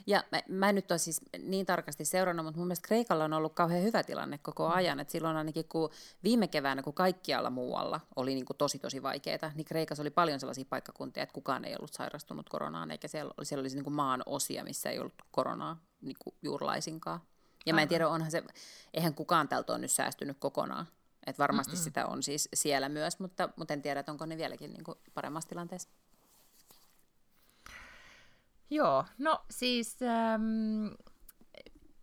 [0.07, 3.33] ja mä, mä en nyt ole siis niin tarkasti seurannut, mutta mun mielestä Kreikalla on
[3.33, 4.75] ollut kauhean hyvä tilanne koko mm.
[4.75, 4.99] ajan.
[4.99, 5.89] Et silloin ainakin kun
[6.23, 10.39] viime keväänä, kun kaikkialla muualla oli niin kuin tosi tosi vaikeaa, niin Kreikassa oli paljon
[10.39, 14.23] sellaisia paikkakuntia, että kukaan ei ollut sairastunut koronaan, eikä siellä, siellä olisi niin kuin maan
[14.25, 17.19] osia, missä ei ollut koronaa niin kuin juurlaisinkaan.
[17.65, 18.43] Ja mä en tiedä, onhan se,
[18.93, 20.87] eihän kukaan tältä ole nyt säästynyt kokonaan.
[21.25, 21.83] Että varmasti Mm-mm.
[21.83, 24.97] sitä on siis siellä myös, mutta, mutta en tiedä, että onko ne vieläkin niin kuin
[25.13, 25.89] paremmassa tilanteessa.
[28.69, 30.87] Joo, no siis ähm,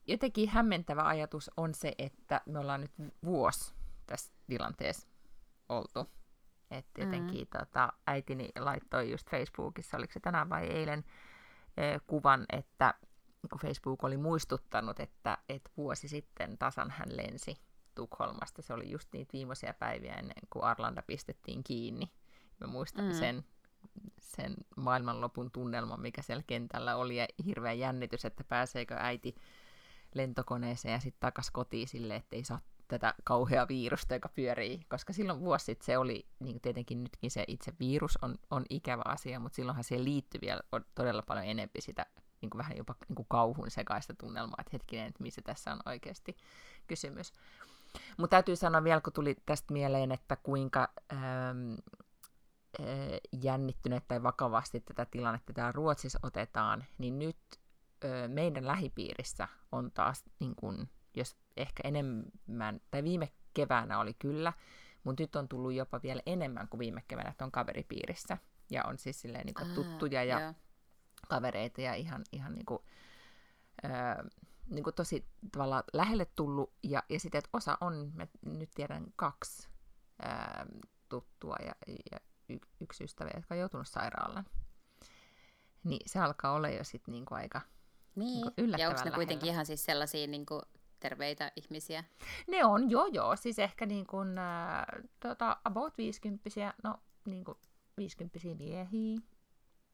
[0.07, 2.93] jotenkin hämmentävä ajatus on se, että me ollaan nyt
[3.25, 3.75] vuosi
[4.07, 5.09] tässä tilanteessa
[5.69, 6.11] oltu.
[6.71, 7.59] Että jotenkin mm.
[7.59, 11.05] tota, äitini laittoi just Facebookissa, oliko se tänään vai eilen,
[12.07, 12.95] kuvan, että
[13.51, 17.57] kun Facebook oli muistuttanut, että, että vuosi sitten tasan hän lensi
[17.95, 18.63] Tukholmasta.
[18.63, 22.13] Se oli just niitä viimeisiä päiviä ennen kuin Arlanda pistettiin kiinni.
[22.61, 23.13] Mä muistan mm.
[23.13, 23.45] sen,
[24.21, 29.35] sen maailmanlopun tunnelman, mikä siellä kentällä oli, ja hirveä jännitys, että pääseekö äiti
[30.15, 35.13] lentokoneeseen ja sitten takas kotiin sille, että ei saa tätä kauheaa virusta, joka pyörii, koska
[35.13, 39.41] silloin vuosi sitten se oli, niin tietenkin nytkin se itse virus on, on ikävä asia,
[39.41, 40.61] mutta silloinhan siihen liittyy vielä
[40.95, 42.07] todella paljon enempi sitä
[42.41, 45.81] niin kuin vähän jopa niin kuin kauhun sekaista tunnelmaa, että hetkinen, että missä tässä on
[45.87, 46.37] oikeasti
[46.87, 47.33] kysymys.
[48.17, 52.00] Mutta täytyy sanoa vielä, kun tuli tästä mieleen, että kuinka ähm, äh,
[53.43, 57.39] jännittyneet tai vakavasti tätä tilannetta täällä Ruotsissa otetaan, niin nyt
[58.29, 64.53] meidän lähipiirissä on taas, niin kun, jos ehkä enemmän, tai viime keväänä oli kyllä,
[65.05, 68.39] mutta nyt on tullut jopa vielä enemmän kuin viime keväänä, että on kaveripiirissä.
[68.71, 70.55] Ja on siis silleen niin kuin tuttuja ja yeah
[71.29, 72.83] kavereita ja ihan, ihan niin kuin,
[73.85, 74.29] öö,
[74.67, 76.73] niin kuin tosi tavallaan lähelle tullut.
[76.83, 79.69] Ja, ja sitten, että osa on, mä nyt tiedän kaksi
[80.25, 81.75] öö, tuttua ja,
[82.13, 82.19] ja
[82.81, 84.45] yksi ystävä, jotka on joutunut sairaalaan.
[85.85, 87.61] Niin se alkaa olla jo sitten niin kuin aika
[88.15, 88.47] niin.
[88.57, 90.63] niin kuin ja onko ne kuitenkin ihan siis sellaisia niin kuin
[91.01, 92.05] terveitä ihmisiä?
[92.49, 93.37] Ne on, joo joo.
[93.37, 94.85] Siis ehkä niin kuin, äh,
[95.21, 96.51] tota, about 50
[96.85, 97.59] no niin kuin
[97.97, 99.21] 50 miehiä,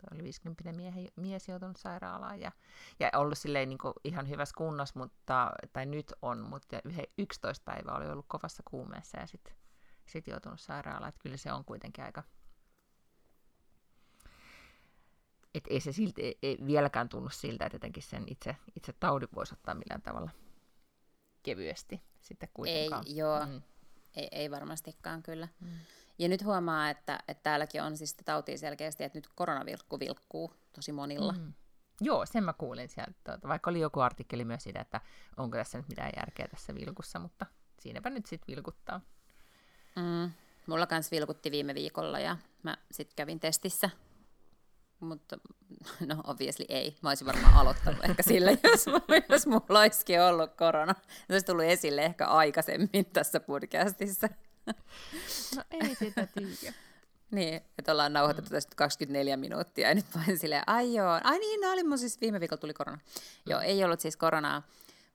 [0.00, 2.52] Tuo oli 50 miehe, mies joutunut sairaalaan ja,
[3.00, 6.80] ja ollut silleen niin ihan hyvässä kunnossa, mutta, tai nyt on, mutta
[7.18, 9.54] 11 päivää oli ollut kovassa kuumeessa ja sitten
[10.06, 11.08] sit joutunut sairaalaan.
[11.08, 12.22] Että kyllä se on kuitenkin aika...
[15.56, 19.28] Että ei se silti, ei, ei vieläkään tunnu siltä, että jotenkin sen itse, itse taudin
[19.34, 20.30] voisi ottaa millään tavalla
[21.42, 23.04] kevyesti sitten kuitenkaan.
[23.06, 23.46] Ei, joo.
[23.46, 23.62] Mm.
[24.16, 25.48] Ei, ei varmastikaan kyllä.
[25.60, 25.68] Mm.
[26.18, 30.92] Ja nyt huomaa, että, että täälläkin on siis tautia selkeästi, että nyt koronavilkku vilkkuu tosi
[30.92, 31.32] monilla.
[31.32, 31.52] Mm.
[32.00, 35.00] Joo, sen mä kuulin sieltä, vaikka oli joku artikkeli myös siitä, että
[35.36, 37.46] onko tässä nyt mitään järkeä tässä vilkussa, mutta
[37.80, 39.00] siinäpä nyt sitten vilkuttaa.
[39.96, 40.30] Mm.
[40.66, 43.90] Mulla kans vilkutti viime viikolla ja mä sitten kävin testissä.
[45.00, 45.38] Mutta
[46.08, 46.96] no obviously ei.
[47.02, 48.86] Mä olisin varmaan aloittanut ehkä sillä, jos,
[49.28, 50.94] jos mulla olisikin ollut korona.
[51.08, 54.28] Se olisi tullut esille ehkä aikaisemmin tässä podcastissa.
[55.56, 56.76] No ei sitä tiedä.
[57.30, 61.60] Niin, että ollaan nauhoitettu tästä 24 minuuttia ja nyt vain silleen, ai joo, ai niin,
[61.60, 62.96] no oli mun siis viime viikolla tuli korona.
[62.96, 63.50] Mm.
[63.50, 64.62] Joo, ei ollut siis koronaa,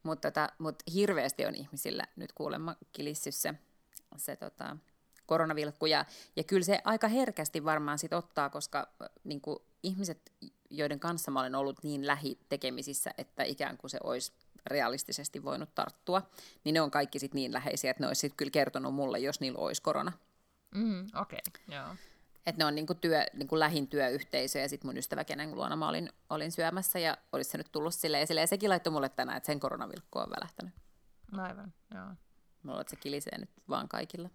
[0.03, 3.53] mutta, tota, mutta hirveästi on ihmisillä nyt kuulemma kilissyssä
[3.93, 4.77] se, se tota,
[5.25, 5.85] koronavilkku.
[5.85, 8.87] Ja, ja kyllä se aika herkästi varmaan sit ottaa, koska
[9.23, 10.31] niin kuin ihmiset,
[10.69, 14.31] joiden kanssa mä olen ollut niin lähitekemisissä, että ikään kuin se olisi
[14.67, 16.21] realistisesti voinut tarttua,
[16.63, 19.59] niin ne on kaikki sit niin läheisiä, että ne olisi kyllä kertonut mulle, jos niillä
[19.59, 20.11] olisi korona.
[20.75, 21.77] Mm, Okei, okay.
[21.77, 21.95] joo.
[22.45, 25.89] Että ne on niinku työ, niinku lähin työyhteisö ja sitten mun ystävä, kenen luona mä
[25.89, 28.41] olin, olin syömässä ja olisi se nyt tullut silleen esille.
[28.41, 30.73] Ja sekin laittoi mulle tänään, että sen koronavilkku on välähtänyt.
[31.37, 32.07] Aivan, joo.
[32.63, 34.29] Mulla että se kilisee nyt vaan kaikilla.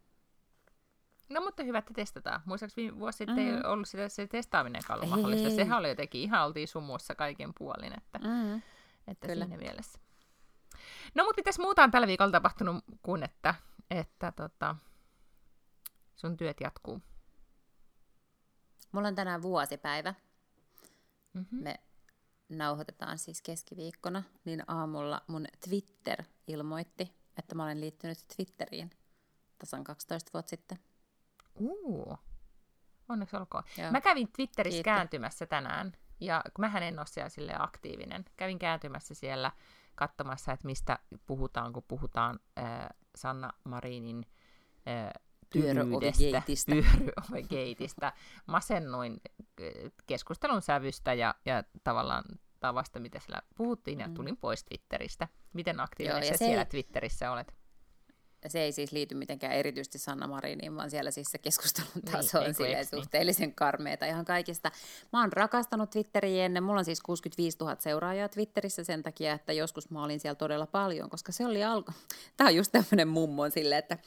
[1.29, 2.41] No mutta hyvä, että testataan.
[2.45, 3.57] Muistaakseni viime vuosi sitten mm-hmm.
[3.57, 5.49] ei ollut sitä, se testaaminen ollut mahdollista.
[5.49, 5.57] Ei.
[5.57, 8.63] Sehän oli jotenkin, ihan oltiin sumussa kaiken puolin, että, Mm.
[9.07, 9.45] että Kyllä.
[9.45, 9.99] siinä mielessä.
[11.15, 13.55] No mutta mitäs muuta on tällä viikolla tapahtunut kuin, että,
[13.91, 14.77] että tota,
[16.17, 17.03] sun työt jatkuu?
[18.93, 20.15] Mulla on tänään vuosipäivä.
[21.33, 21.63] Mm-hmm.
[21.63, 21.81] Me
[22.49, 28.91] nauhoitetaan siis keskiviikkona, niin aamulla mun Twitter ilmoitti, että mä olen liittynyt Twitteriin
[29.59, 30.79] tasan 12 vuotta sitten.
[31.57, 32.17] Uu,
[33.09, 33.65] onneksi olkoon.
[33.79, 33.91] Joo.
[33.91, 34.85] Mä kävin Twitterissä Kiitos.
[34.85, 38.25] kääntymässä tänään, ja mähän en ole siellä silleen aktiivinen.
[38.37, 39.53] Kävin kääntymässä siellä
[39.95, 44.27] katsomassa, että mistä puhutaan, kun puhutaan äh, Sanna Marinin
[44.89, 45.11] äh,
[45.53, 46.73] Pyöröovigeitistä.
[46.73, 48.13] pyöröovigeitistä.
[48.47, 49.21] Masennuin
[49.61, 52.25] äh, keskustelun sävystä ja, ja tavallaan
[52.61, 54.15] tavasta, mitä siellä puhuttiin, ja Mm.
[54.15, 55.29] tulin pois Twitteristä.
[55.53, 57.55] Miten aktiivinen Joo, ja sä se siellä ei- Twitterissä olet?
[58.49, 62.39] Se ei siis liity mitenkään erityisesti Sanna Mariniin, vaan siellä siis se keskustelun Niin, taso
[62.39, 63.03] on eikö silleen niin?
[63.03, 64.71] suhteellisen karmeeta ihan kaikista.
[65.13, 69.53] Mä oon rakastanut Twitteriä ennen, mulla on siis 65 000 seuraajaa Twitterissä sen takia, että
[69.53, 71.93] joskus mä olin siellä todella paljon, koska se oli alku.
[72.37, 73.99] Tää on just tämmönen mummo silleen, että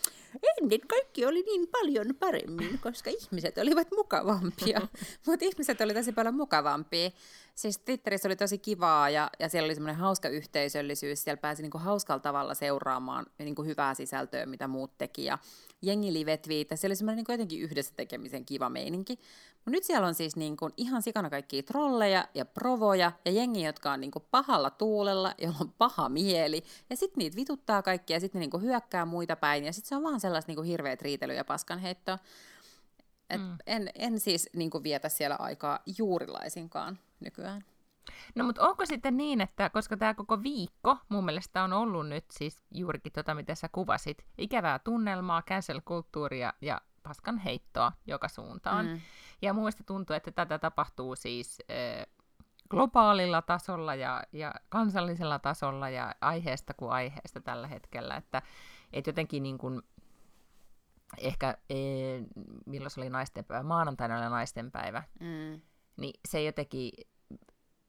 [0.58, 4.82] ennen kaikki oli niin paljon paremmin, koska ihmiset olivat mukavampia,
[5.28, 7.12] mutta ihmiset oli tosi paljon mukavampia.
[7.60, 11.24] Siis Twitterissä oli tosi kivaa ja, ja siellä oli semmoinen hauska yhteisöllisyys.
[11.24, 15.26] Siellä pääsi niinku hauskalla tavalla seuraamaan niinku hyvää sisältöä, mitä muut teki.
[15.26, 15.38] Ja
[15.82, 16.40] jengi live
[16.76, 19.20] Se oli semmoinen niinku jotenkin yhdessä tekemisen kiva meininki.
[19.66, 23.92] Mut nyt siellä on siis niinku ihan sikana kaikkia trolleja ja provoja ja jengi, jotka
[23.92, 26.64] on niinku pahalla tuulella, jolla on paha mieli.
[26.90, 29.64] Ja sitten niitä vituttaa kaikkia ja sitten ne niinku hyökkää muita päin.
[29.64, 32.20] Ja sitten se on vaan sellaista niinku hirveät riitelyä ja paskanheittoa.
[33.30, 33.58] Et Mm.
[33.68, 37.64] en, en siis niinku vietä siellä aikaa juurilaisinkaan nykyään.
[38.36, 42.26] No mutta onko sitten niin, että koska tämä koko viikko mun mielestä on ollut nyt
[42.32, 48.86] siis juurikin tota, mitä sä kuvasit, ikävää tunnelmaa, cancel-kulttuuria ja paskan heittoa joka suuntaan.
[48.86, 49.02] Mm.
[49.42, 52.06] Ja mun mielestä tuntuu, että tätä tapahtuu siis äh,
[52.70, 58.42] globaalilla tasolla ja, ja kansallisella tasolla ja aiheesta kuin aiheesta tällä hetkellä, että
[58.94, 59.82] et jotenkin niin kuin,
[61.18, 62.24] ehkä eh,
[62.66, 65.62] milloin se oli naistenpäivä, maanantaina oli naistenpäivä, Mm.
[65.98, 66.92] niin se jotenkin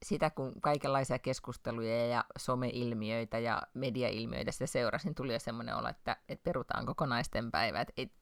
[0.04, 5.88] sitä, kun kaikenlaisia keskusteluja ja some-ilmiöitä ja media-ilmiöitä sitä seurasi, niin tuli jo semmoinen olo,
[5.88, 8.12] että, että perutaan koko naisten päivä, että it,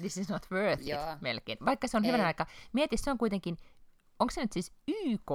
[0.00, 1.16] this is not worth it Joo.
[1.20, 1.58] melkein.
[1.64, 3.56] Vaikka se on hyvän aika, mieti, se on kuitenkin,
[4.18, 5.30] onko se nyt siis YK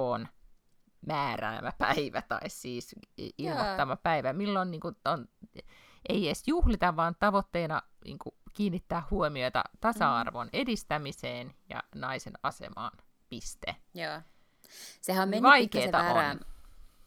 [1.06, 2.94] määräämä päivä tai siis
[3.38, 5.28] ilmoittama päivä, milloin niin kuin on,
[6.08, 12.98] ei edes juhlita, vaan tavoitteena niin kuin kiinnittää huomiota tasa-arvon edistämiseen ja naisen asemaan.
[13.28, 13.76] Piste.
[13.94, 14.20] Joo.
[15.00, 16.14] Sehän on mennyt Vaikeeta pikkasen on.
[16.14, 16.40] väärään...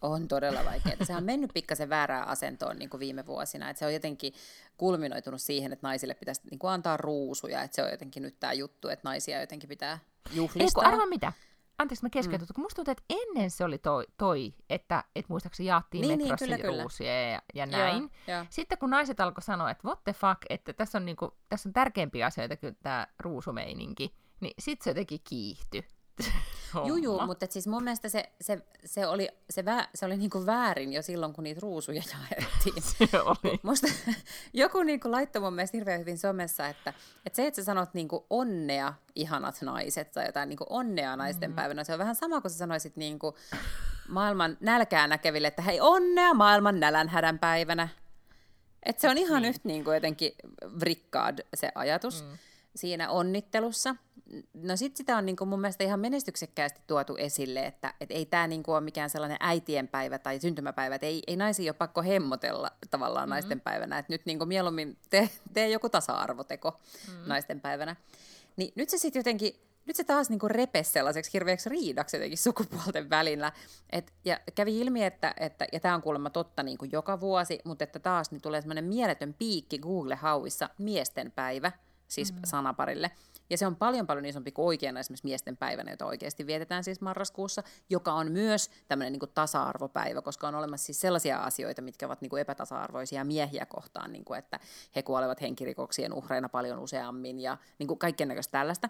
[0.01, 0.95] On todella vaikeaa.
[1.03, 3.69] Sehän on mennyt pikkasen väärään asentoon niin kuin viime vuosina.
[3.69, 4.34] Että se on jotenkin
[4.77, 7.62] kulminoitunut siihen, että naisille pitäisi niin kuin antaa ruusuja.
[7.62, 9.99] Että se on jotenkin nyt tämä juttu, että naisia jotenkin pitää
[10.31, 10.88] juhlistaa.
[10.88, 11.34] arva mitä?
[11.78, 12.54] Anteeksi, mä keskeytän, mm.
[12.56, 16.18] kun musta tuntuu, että ennen se oli toi, toi että, että muistaakseni jaettiin Niin, niin,
[16.18, 16.84] niin, metrossa kyllä, kyllä.
[16.84, 18.12] ruusia ja, ja näin.
[18.28, 18.46] Joo, joo.
[18.50, 21.74] Sitten kun naiset alkoi sanoa, että what the fuck, että tässä on, niinku, tässä on
[21.74, 25.86] tärkeämpiä asioita kuin tämä ruusumeininki, niin sitten se jotenkin kiihtyi.
[26.86, 27.25] Juu, juu, homma.
[27.25, 30.93] mutta siis mun mielestä se, se, se oli, se vä, se oli niin kuin väärin
[30.93, 32.01] jo silloin, kun niitä ruusuja
[32.32, 32.82] jaettiin.
[32.82, 33.60] Se oli.
[33.63, 33.88] Musta
[34.54, 36.93] joku niin kuin laittoi mun mielestä hirveän hyvin somessa, että,
[37.25, 41.15] että se, että sä sanot niin kuin onnea ihanat naiset tai jotain niin kuin onnea
[41.15, 41.56] naisten mm.
[41.56, 43.36] päivänä, se on vähän sama kuin sä sanoisit niin kuin
[44.08, 47.88] maailman nälkää näkeville, että hei onnea maailman nälänhädän päivänä.
[48.84, 49.49] Että se on ihan Niin.
[49.49, 50.32] yhtä niin kuin jotenkin
[50.80, 52.23] vrikkaad se ajatus.
[52.23, 52.38] Mm.
[52.75, 53.95] siinä onnittelussa.
[54.54, 58.26] No sit sitä on niin kuin mun mielestä ihan menestyksekkäästi tuotu esille, että et ei
[58.26, 62.72] tämä niin ole mikään sellainen äitienpäivä tai syntymäpäivä, että ei, ei naisi ole pakko hemmotella
[62.92, 63.36] tavallaan mm-hmm.
[63.36, 67.28] naisten päivänä, että nyt niin kuin mieluummin tee, tee joku tasa-arvoteko mm-hmm.
[67.28, 67.96] naisten päivänä.
[68.56, 73.10] Niin nyt se sitten jotenkin nyt se taas niin repesi sellaiseksi hirveäksi riidaksi jotenkin sukupuolten
[73.10, 73.52] välillä.
[73.90, 77.60] Et, ja kävi ilmi, että, että ja tämä on kuulemma totta niin kuin joka vuosi,
[77.64, 81.72] mutta että taas niin tulee semmoinen mieletön piikki Google-hauissa miesten päivä,
[82.08, 82.46] siis mm-hmm.
[82.46, 83.12] sanaparille.
[83.49, 87.01] Ja se on paljon paljon isompi kuin oikeana esimerkiksi miesten päivänä, jota oikeasti vietetään siis
[87.01, 92.21] marraskuussa, joka on myös tämmöinen niin tasa-arvopäivä, koska on olemassa siis sellaisia asioita, mitkä ovat
[92.21, 94.60] niin kuin epätasa-arvoisia miehiä kohtaan, niin kuin että
[94.95, 98.89] he kuolevat henkirikoksien uhreina paljon useammin ja niin kuin kaikkien näköistä tällaista.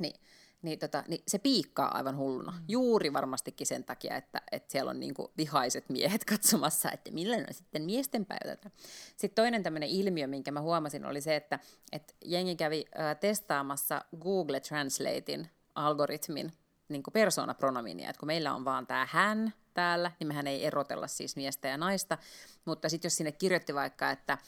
[0.00, 0.20] Niin,
[0.62, 2.52] niin, tota, niin se piikkaa aivan hulluna.
[2.52, 2.64] Mm.
[2.68, 7.54] Juuri varmastikin sen takia, että, että siellä on niinku vihaiset miehet katsomassa, että milloin on
[7.54, 8.70] sitten miesten päivä.
[9.16, 11.58] Sitten toinen tämmöinen ilmiö, minkä mä huomasin, oli se, että,
[11.92, 16.52] että jengi kävi ä, testaamassa Google Translatein algoritmin
[16.88, 21.06] niin kuin persoonapronominia, että kun meillä on vaan tämä hän täällä, niin mehän ei erotella
[21.06, 22.18] siis miestä ja naista,
[22.64, 24.38] mutta sitten jos sinne kirjoitti vaikka, että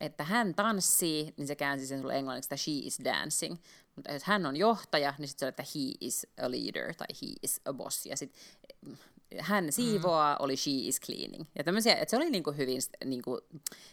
[0.00, 3.56] että hän tanssii, niin se käänsi sen sulle englanniksi, että she is dancing.
[3.96, 7.06] Mutta jos hän on johtaja, niin sitten se on, että he is a leader tai
[7.22, 8.06] he is a boss.
[8.06, 8.40] Ja sitten
[9.40, 10.44] hän siivoaa, mm.
[10.44, 11.44] oli she is cleaning.
[11.58, 13.40] Ja tämmöisiä, että se oli niinku hyvin niinku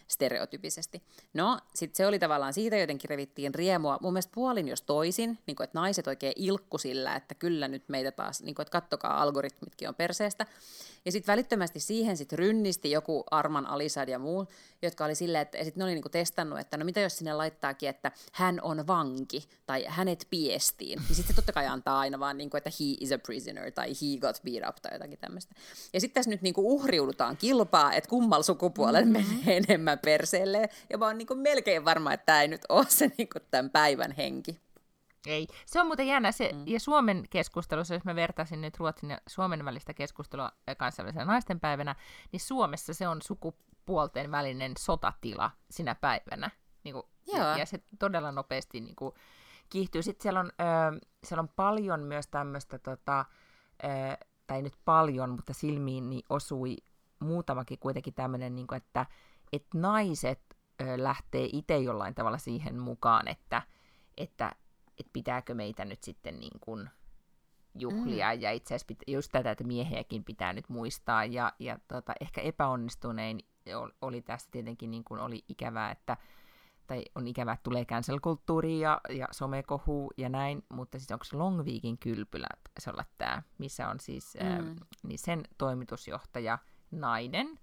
[0.08, 1.02] stereotypisesti.
[1.34, 3.98] No, sitten se oli tavallaan siitä jotenkin revittiin riemua.
[4.00, 8.12] Mun mielestä puolin jos toisin, niinku, että naiset oikein ilkku sillä, että kyllä nyt meitä
[8.12, 10.46] taas, niinku, että kattokaa algoritmitkin on perseestä.
[11.04, 14.46] Ja sitten välittömästi siihen sitten rynnisti joku Arman Alisad ja muu,
[14.82, 17.88] jotka oli silleen, että sit ne oli niinku testannut, että no mitä jos sinne laittaakin,
[17.88, 20.98] että hän on vanki tai hänet piestiin.
[20.98, 23.88] Niin sitten se totta kai antaa aina vaan, niinku, että he is a prisoner tai
[23.88, 25.54] he got beat up tai jotakin tämmöistä.
[25.92, 29.36] Ja sitten tässä nyt niinku uhriudutaan kilpaa, että kummalla sukupuolella mm-hmm.
[29.36, 30.68] menee enemmän perseelle.
[30.90, 34.12] Ja mä oon niinku melkein varma, että tämä ei nyt ole se niinku tämän päivän
[34.12, 34.60] henki.
[35.26, 35.46] Ei.
[35.66, 36.32] Se on muuten jännä.
[36.32, 36.62] Se, mm.
[36.66, 41.94] Ja Suomen keskustelussa, jos mä vertaisin nyt Ruotsin ja Suomen välistä keskustelua kansainvälisenä naistenpäivänä,
[42.32, 46.50] niin Suomessa se on sukupuolten välinen sotatila sinä päivänä.
[46.84, 49.14] Niin kuin, ja, ja se todella nopeasti niin kuin,
[49.70, 50.02] kiihtyy.
[50.02, 53.24] Sitten siellä on, ö, siellä on paljon myös tämmöistä, tota,
[53.84, 56.76] ö, tai nyt paljon, mutta silmiin niin osui
[57.20, 59.06] muutamakin kuitenkin tämmöinen, niin kuin, että,
[59.52, 60.40] että naiset
[60.82, 63.62] ö, lähtee itse jollain tavalla siihen mukaan, että,
[64.16, 64.52] että
[65.00, 66.90] että pitääkö meitä nyt sitten niin kuin
[67.78, 68.40] juhlia, mm.
[68.40, 72.40] ja itse asiassa pitä, just tätä, että miehiäkin pitää nyt muistaa, ja, ja tota, ehkä
[72.40, 73.40] epäonnistunein
[74.02, 76.16] oli tässä tietenkin niin kuin oli ikävää, että
[76.86, 81.36] tai on ikävää, että tulee cancel-kulttuuri ja, ja somekohu ja näin, mutta siis onko se
[81.36, 82.46] Longweekin kylpylä
[82.78, 84.46] se olla tämä, missä on siis, mm.
[84.46, 84.62] ää,
[85.02, 86.58] niin sen toimitusjohtaja
[86.90, 87.58] nainen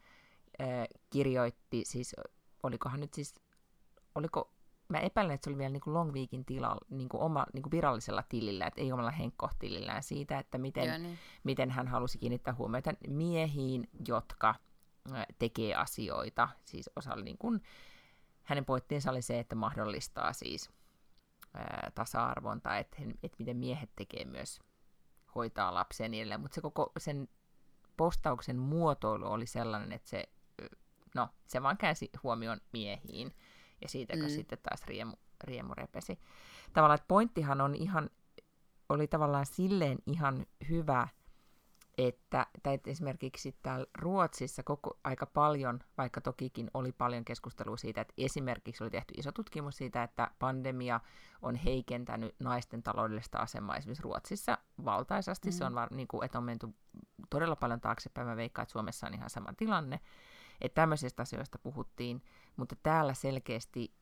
[0.59, 2.15] ää, kirjoitti siis,
[2.63, 3.35] olikohan nyt siis,
[4.15, 4.53] oliko
[4.87, 7.63] mä epäilen, että se oli vielä niin kuin Long Weekin tilalla, niin kuin oma, niin
[7.63, 11.19] kuin virallisella tilillä, että ei omalla henkkohtilillään siitä, että miten, Joo, niin.
[11.43, 14.55] miten hän halusi kiinnittää huomiota miehiin, jotka
[15.39, 16.49] tekee asioita.
[16.65, 17.61] Siis osa oli niin kuin,
[18.51, 20.69] hänen pointtinsa oli se, että mahdollistaa siis
[21.53, 24.59] ää, tasa-arvon tai että, että miten miehet tekee myös
[25.35, 26.41] hoitaa lapsia niin edelleen.
[26.41, 27.29] Mutta se koko sen
[27.97, 30.23] postauksen muotoilu oli sellainen, että se,
[31.15, 33.35] no, se vaan käänsi huomioon miehiin
[33.81, 34.29] ja siitäkö mm.
[34.29, 36.19] sitten taas riemu, riemu repesi.
[36.73, 38.09] Tavallaan, että pointtihan on ihan,
[38.89, 41.07] oli tavallaan silleen ihan hyvä,
[41.97, 48.01] että, tai että esimerkiksi täällä Ruotsissa koko, aika paljon, vaikka tokikin oli paljon keskustelua siitä,
[48.01, 50.99] että esimerkiksi oli tehty iso tutkimus siitä, että pandemia
[51.41, 55.49] on heikentänyt naisten taloudellista asemaa esimerkiksi Ruotsissa valtaisasti.
[55.49, 55.53] Mm.
[55.53, 56.67] Se on, niin kuin, että on menty
[57.29, 58.27] todella paljon taaksepäin.
[58.27, 59.99] Mä veikkaan, että Suomessa on ihan sama tilanne.
[60.61, 62.23] Että tämmöisistä asioista puhuttiin,
[62.55, 63.93] mutta täällä selkeästi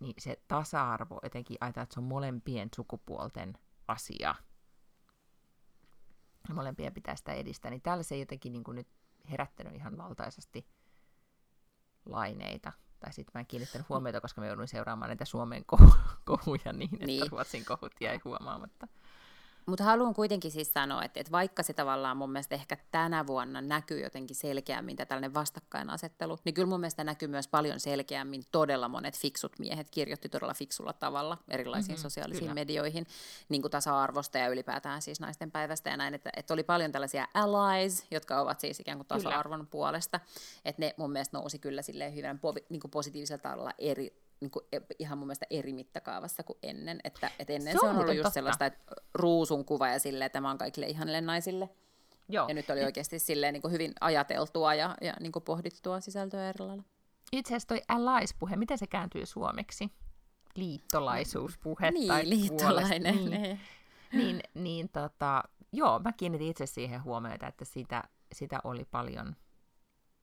[0.00, 3.58] niin se tasa-arvo, etenkin ajatellaan, että se on molempien sukupuolten
[3.88, 4.34] asia,
[6.48, 8.88] ja molempien pitää sitä edistää, niin täällä se ei jotenkin niin kuin nyt
[9.30, 10.66] herättänyt ihan valtaisesti
[12.06, 12.72] laineita.
[13.00, 15.64] Tai sitten mä en kiinnittänyt huomiota, koska mä jouduin seuraamaan näitä Suomen
[16.24, 17.30] kohuja niin, että niin.
[17.30, 18.88] Ruotsin kohut jäi huomaamatta.
[19.68, 23.60] Mutta haluan kuitenkin siis sanoa, että, että vaikka se tavallaan mun mielestä ehkä tänä vuonna
[23.60, 28.88] näkyy jotenkin selkeämmin tämä tällainen vastakkainasettelu, niin kyllä mun mielestä näkyy myös paljon selkeämmin todella
[28.88, 32.54] monet fiksut miehet kirjoitti todella fiksulla tavalla erilaisiin mm-hmm, sosiaalisiin kyllä.
[32.54, 33.06] medioihin
[33.48, 37.28] niin kuin tasa-arvosta ja ylipäätään siis naisten päivästä ja näin, että, että oli paljon tällaisia
[37.34, 39.70] allies, jotka ovat siis ikään kuin tasa-arvon kyllä.
[39.70, 40.20] puolesta,
[40.64, 44.64] että ne mun mielestä nousi kyllä silleen hyvän niin kuin positiivisella tavalla eri niin kuin
[44.72, 47.00] e, ihan mun mielestä eri mittakaavassa kuin ennen.
[47.04, 48.34] Että, että ennen se on, se on ollut just totta.
[48.34, 51.68] sellaista, että ruusun kuva ja silleen, että tämä on kaikille ihanille naisille.
[52.28, 52.48] Joo.
[52.48, 56.48] Ja nyt oli oikeasti silleen niin kuin hyvin ajateltua ja, ja niin kuin pohdittua sisältöä
[56.48, 56.82] eri lailla.
[57.32, 59.90] Itse asiassa toi allies-puhe, miten se kääntyy suomeksi?
[60.58, 63.14] liittolaisuuspuhe niin, tai liittolainen.
[63.14, 63.60] Puolesta, niin,
[64.12, 69.36] niin, niin tota, joo, mä kiinnitin itse siihen huomiota, että sitä, sitä oli paljon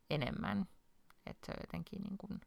[0.09, 0.66] enemmän.
[1.26, 2.41] Että se on jotenkin niin kuin...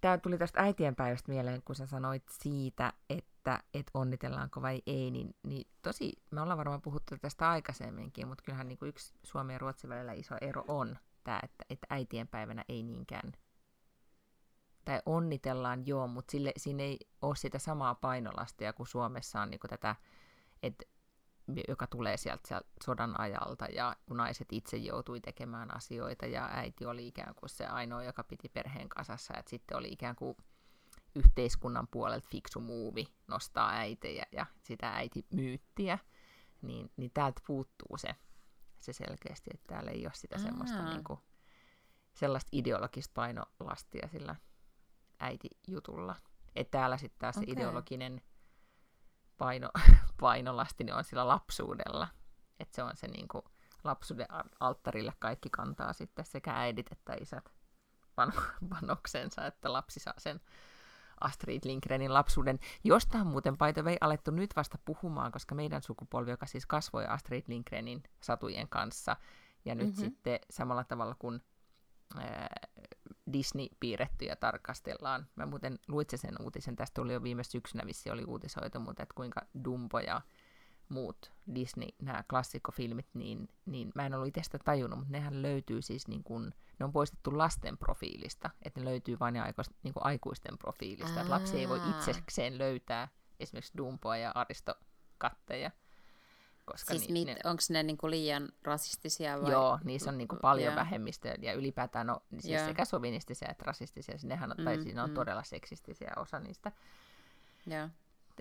[0.00, 5.34] Tämä tuli tästä äitienpäivästä mieleen, kun sä sanoit siitä, että et onnitellaanko vai ei, niin,
[5.42, 9.58] niin tosi, me ollaan varmaan puhuttu tästä aikaisemminkin, mutta kyllähän niin kuin yksi Suomen ja
[9.58, 13.32] Ruotsin välillä iso ero on tämä, että, että äitienpäivänä ei niinkään
[14.84, 19.60] tai onnitellaan joo, mutta sille, siinä ei ole sitä samaa painolastia kuin Suomessa on niin
[19.60, 19.96] kuin tätä,
[20.62, 20.84] että
[21.68, 26.86] joka tulee sieltä, sieltä sodan ajalta, ja kun naiset itse joutui tekemään asioita, ja äiti
[26.86, 30.36] oli ikään kuin se ainoa, joka piti perheen kasassa, että sitten oli ikään kuin
[31.14, 35.98] yhteiskunnan puolelta fiksu muuvi nostaa äitejä ja sitä äitimyyttiä,
[36.62, 38.14] niin, niin täältä puuttuu se,
[38.78, 41.20] se selkeästi, että täällä ei ole sitä semmoista niin kuin,
[42.14, 44.36] sellaista ideologista painolastia sillä
[45.20, 46.16] äitijutulla.
[46.56, 47.46] Että täällä sitten taas okay.
[47.46, 48.22] se ideologinen
[49.40, 49.70] paino,
[50.20, 52.08] painolasti niin on sillä lapsuudella.
[52.60, 53.44] Että se on se niin kuin,
[53.84, 54.26] lapsuuden
[54.60, 57.52] alttarille kaikki kantaa sitten sekä äidit että isät
[58.70, 60.40] panoksensa, että lapsi saa sen
[61.20, 66.30] Astrid Lindgrenin lapsuuden, josta on muuten paito vei alettu nyt vasta puhumaan, koska meidän sukupolvi,
[66.30, 69.16] joka siis kasvoi Astrid Lindgrenin satujen kanssa,
[69.64, 70.00] ja nyt mm-hmm.
[70.00, 71.42] sitten samalla tavalla kuin
[73.32, 75.26] Disney-piirrettyjä tarkastellaan.
[75.36, 79.14] Mä muuten luitse sen uutisen, tästä oli jo viime syksynä vissi oli uutisoitu, mutta että
[79.14, 80.20] kuinka Dumbo ja
[80.88, 85.82] muut Disney, nämä klassikkofilmit, niin, niin mä en ollut itse sitä tajunnut, mutta nehän löytyy
[85.82, 89.94] siis niin kuin, ne on poistettu lasten profiilista, että ne löytyy vain ja aikuisten, niin
[89.94, 93.08] kuin aikuisten profiilista, että lapsi ei voi itsekseen löytää
[93.40, 95.70] esimerkiksi Dumboa ja Aristokatteja.
[96.64, 99.50] Koska siis niin, ne, onko ne niinku liian rasistisia vai?
[99.50, 100.76] Joo, niissä on niinku paljon yeah.
[100.76, 102.66] vähemmistöjä ja ylipäätään no, siis yeah.
[102.66, 104.12] sekä sovinistisia että rasistisia.
[104.12, 105.14] Siis nehän on, mm, tai ne on mm.
[105.14, 106.72] todella seksistisiä osa niistä.
[107.70, 107.90] Yeah.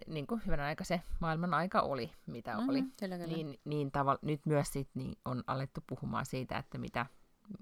[0.07, 2.81] Niin kuin hyvän aika se maailman aika oli, mitä mm-hmm, oli.
[2.81, 3.35] Kyllä, kyllä.
[3.35, 7.05] Niin, niin tavalla, nyt myös sit, niin on alettu puhumaan siitä, että mitä,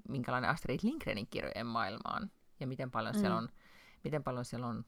[0.10, 2.32] minkälainen Astrid Lindgrenin kirjojen maailma on.
[2.60, 3.20] Ja miten paljon, mm.
[3.20, 3.50] siellä on,
[4.04, 4.86] miten paljon siellä on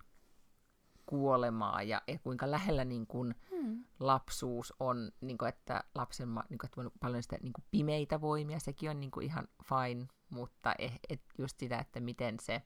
[1.10, 3.84] kuolemaa ja, ja kuinka lähellä niin kuin, hmm.
[4.00, 8.22] lapsuus on, niin kuin, että lapsen niin kuin, että on paljon sitä niin kuin, pimeitä
[8.22, 12.62] voimia, sekin on niin kuin, ihan fine, mutta eh, et just sitä, että miten se,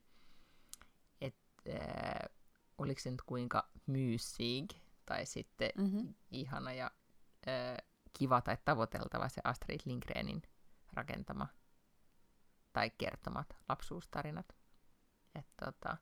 [1.22, 2.30] että äh,
[2.78, 4.70] oliko se nyt kuinka myysig
[5.06, 6.14] tai sitten mm-hmm.
[6.32, 6.92] ihana ja
[7.48, 7.78] äh,
[8.14, 10.42] kiva tai tavoiteltava se Astrid Lindgrenin
[10.94, 11.48] rakentama
[12.74, 14.56] tai kertomat lapsuustarinat.
[15.36, 15.98] Että tota,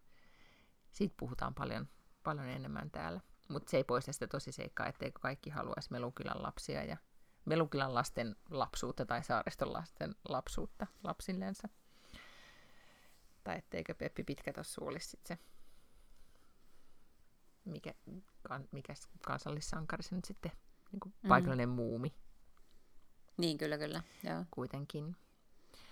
[0.91, 1.87] siitä puhutaan paljon
[2.23, 3.21] paljon enemmän täällä.
[3.49, 6.97] Mutta se ei poista sitä tosiseikkaa, etteikö kaikki haluaisi Melukylän lapsia ja
[7.45, 11.69] Melukylän lasten lapsuutta tai saariston lasten lapsuutta lapsillensa.
[13.43, 15.43] Tai etteikö Peppi Pitkätossu olisi sitten se,
[17.65, 17.93] mikä,
[18.47, 18.93] kan, mikä
[19.25, 20.51] kansallissankari se nyt sitten,
[20.91, 21.27] niin kuin mm.
[21.27, 21.75] paikallinen mm.
[21.75, 22.13] muumi.
[23.37, 24.03] Niin, kyllä, kyllä.
[24.23, 24.45] Joo.
[24.51, 25.15] Kuitenkin.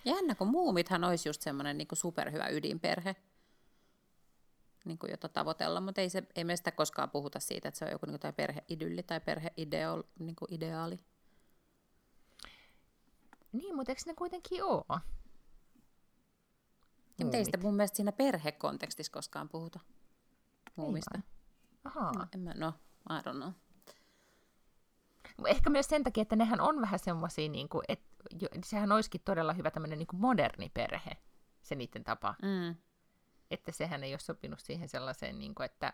[0.05, 3.15] Jännä, kun muumithan olisi just semmoinen niin superhyvä ydinperhe
[4.85, 7.85] niin kuin, jota tavoitella, mutta ei, se, ei me sitä koskaan puhuta siitä, että se
[7.85, 10.03] on joku niin kuin, perheidylli tai perheideaali.
[10.19, 10.99] Niin kuin ideaali.
[13.51, 14.99] Niin, mutta eikö ne kuitenkin ole?
[17.23, 19.79] Mutta ei sitä mun mielestä siinä perhekontekstissa koskaan puhuta
[20.75, 21.19] muumista.
[21.83, 22.11] Ahaa.
[22.11, 22.73] No, en mä, no,
[23.09, 23.51] I don't know.
[25.45, 28.05] Ehkä myös sen takia, että nehän on vähän semmoisia, niin kuin, että
[28.63, 31.17] sehän olisikin todella hyvä tämmöinen niin kuin moderni perhe,
[31.61, 32.35] se niiden tapa.
[32.41, 32.75] Mm
[33.51, 35.93] että sehän ei ole sopinut siihen sellaiseen, niin kuin, että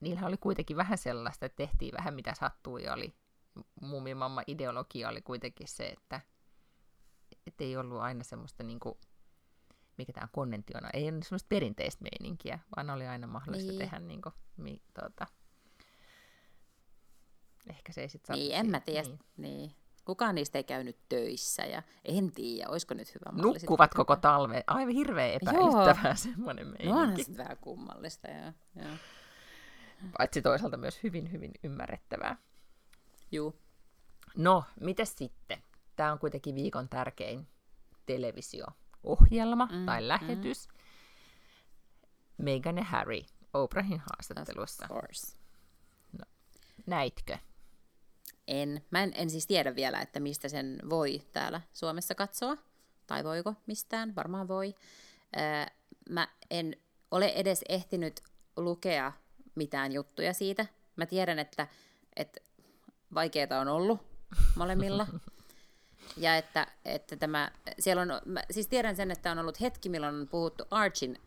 [0.00, 3.14] niillä oli kuitenkin vähän sellaista, että tehtiin vähän mitä sattuu ja oli
[3.80, 6.20] muumimamma ideologia oli kuitenkin se, että,
[7.46, 8.98] että ei ollut aina semmoista niin kuin,
[9.98, 13.78] mikä tämä on konventiona, ei ole semmoista perinteistä meininkiä, vaan oli aina mahdollista niin.
[13.78, 15.26] tehdä niin kuin, mi, tuota,
[17.70, 19.08] ehkä se ei sitten Niin, en mä tiedä.
[19.08, 19.20] Niin.
[19.36, 19.74] niin
[20.06, 23.42] kukaan niistä ei käynyt töissä ja en tiedä, olisiko nyt hyvä malli.
[23.42, 24.64] Nukkuvat koko talve.
[24.66, 26.86] Aivan hirveä epäilyttävää semmoinen meininki.
[26.86, 28.28] No onhan se vähän kummallista.
[28.28, 28.84] Ja, ja.
[30.18, 32.36] Paitsi toisaalta myös hyvin, hyvin ymmärrettävää.
[33.32, 33.54] Juu.
[34.36, 35.62] No, mitä sitten?
[35.96, 37.48] Tämä on kuitenkin viikon tärkein
[38.06, 40.68] televisio-ohjelma mm, tai lähetys.
[40.68, 42.44] Mm.
[42.44, 43.20] Meghan ja Harry
[43.54, 44.84] Oprahin haastattelussa.
[44.84, 45.36] Of course.
[46.18, 46.24] No,
[46.86, 47.38] näitkö?
[48.48, 48.84] En.
[48.90, 52.56] Mä en, en siis tiedä vielä, että mistä sen voi täällä Suomessa katsoa.
[53.06, 54.14] Tai voiko mistään?
[54.14, 54.74] Varmaan voi.
[55.36, 55.66] Öö,
[56.10, 56.76] mä en
[57.10, 58.20] ole edes ehtinyt
[58.56, 59.12] lukea
[59.54, 60.66] mitään juttuja siitä.
[60.96, 61.66] Mä tiedän, että,
[62.16, 62.40] että
[63.14, 64.00] vaikeaa on ollut
[64.56, 65.06] molemmilla.
[66.16, 70.14] Ja että, että tämä, siellä on, mä siis tiedän sen, että on ollut hetki, milloin
[70.14, 71.18] on puhuttu Archin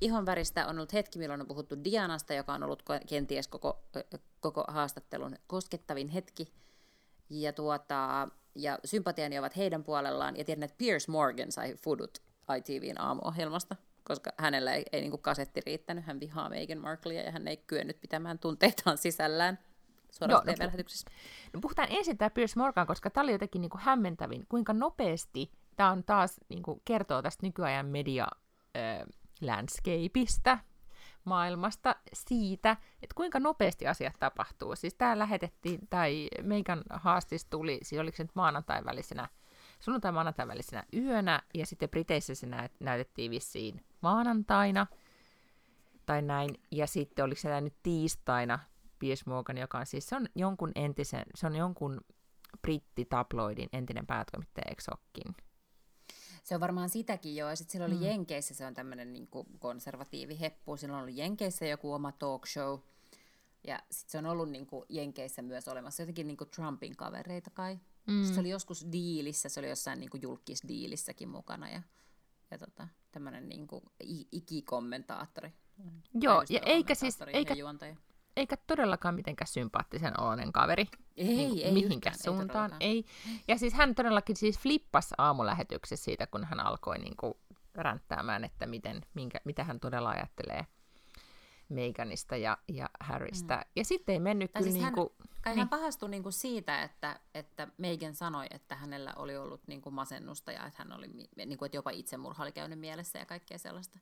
[0.00, 3.84] ihon väristä on ollut hetki, milloin on puhuttu Dianasta, joka on ollut kenties koko,
[4.40, 6.52] koko haastattelun koskettavin hetki.
[7.30, 10.36] Ja, tuota, ja sympatiani ovat heidän puolellaan.
[10.36, 12.18] Ja tiedän, että Piers Morgan sai fudut
[12.56, 16.06] ITVn aamuohjelmasta, koska hänellä ei, ei niin kuin kasetti riittänyt.
[16.06, 19.58] Hän vihaa Meghan Markleja ja hän ei kyennyt pitämään tunteitaan sisällään
[20.10, 20.70] suoraan no, no,
[21.52, 25.52] no, puhutaan ensin tämä Piers Morgan, koska tämä oli jotenkin niin kuin hämmentävin, kuinka nopeasti
[25.76, 28.26] tämä on taas niin kuin kertoo tästä nykyajan media
[29.40, 30.58] landscapeista,
[31.28, 34.76] maailmasta siitä, että kuinka nopeasti asiat tapahtuu.
[34.76, 39.28] Siis tämä lähetettiin, tai meikän haastis tuli, siis oliko se nyt maanantai välisenä,
[39.80, 42.46] sunnuntai maanantai välisenä yönä, ja sitten Briteissä se
[42.80, 44.86] näytettiin vissiin maanantaina,
[46.06, 48.58] tai näin, ja sitten oliko se nyt tiistaina,
[48.98, 52.00] Piers Morgan, joka on siis, se on jonkun entisen, se on jonkun
[52.62, 54.82] brittitabloidin entinen päätoimittaja, eikö
[56.48, 57.48] se on varmaan sitäkin jo.
[57.48, 58.02] Ja sitten sillä oli mm.
[58.02, 59.28] Jenkeissä, se on tämmöinen niin
[59.58, 60.76] konservatiivi heppu.
[60.76, 62.78] Sillä on ollut Jenkeissä joku oma talk show.
[63.66, 67.50] Ja sitten se on ollut niin kuin Jenkeissä myös olemassa jotenkin niin kuin Trumpin kavereita
[67.50, 67.78] kai.
[68.06, 68.24] Mm.
[68.34, 71.68] se oli joskus diilissä, se oli jossain niin kuin julkisdiilissäkin mukana.
[71.70, 71.82] Ja,
[72.50, 73.68] ja tota, tämmöinen niin
[74.32, 75.52] ikikommentaattori.
[76.14, 77.96] Joo, ja eikä siis, eikä, juontaja
[78.38, 80.86] eikä todellakaan mitenkään sympaattisen oloinen kaveri.
[81.16, 82.72] Ei, niin, ei mihinkään yhtään, suuntaan.
[82.80, 83.04] Ei, ei.
[83.48, 87.34] Ja siis hän todellakin siis flippasi aamulähetyksessä siitä, kun hän alkoi niin kuin
[87.74, 90.66] ränttäämään, että miten, minkä, mitä hän todella ajattelee
[91.68, 93.56] Meganista ja, ja Harrystä.
[93.56, 93.62] Mm.
[93.76, 95.08] Ja sitten ei mennyt tai kyllä siis niin kuin...
[95.48, 95.58] Niin.
[95.58, 99.94] hän pahastui niin kuin siitä, että, että Megan sanoi, että hänellä oli ollut niin kuin
[99.94, 103.58] masennusta ja että hän oli, niin kuin, että jopa itsemurha oli käynyt mielessä ja kaikkea
[103.58, 103.98] sellaista.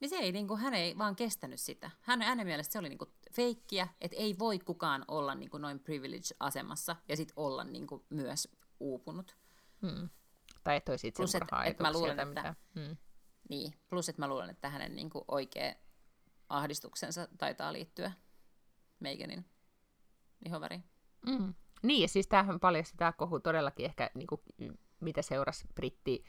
[0.00, 1.90] Niin se ei, niin kuin, hän ei vaan kestänyt sitä.
[2.00, 5.60] Hän, hänen mielestä se oli niin kuin feikkiä, että ei voi kukaan olla niin kuin
[5.60, 8.48] noin privilege-asemassa ja sitten olla niin kuin myös
[8.80, 9.36] uupunut.
[9.82, 10.08] Hmm.
[10.64, 12.54] Tai että olisi itsemurha et, et mä luulen, että, mitä.
[12.74, 12.96] Hmm.
[13.48, 15.74] Niin, plus että mä luulen, että hänen niin kuin oikea
[16.48, 18.12] ahdistuksensa taitaa liittyä
[19.00, 19.44] Meganin
[20.46, 20.84] ihoväriin.
[21.26, 21.54] Mm.
[21.82, 24.40] Niin, ja siis tämähän paljasti tämä kohu todellakin ehkä, niin kuin,
[25.00, 26.24] mitä seurasi britti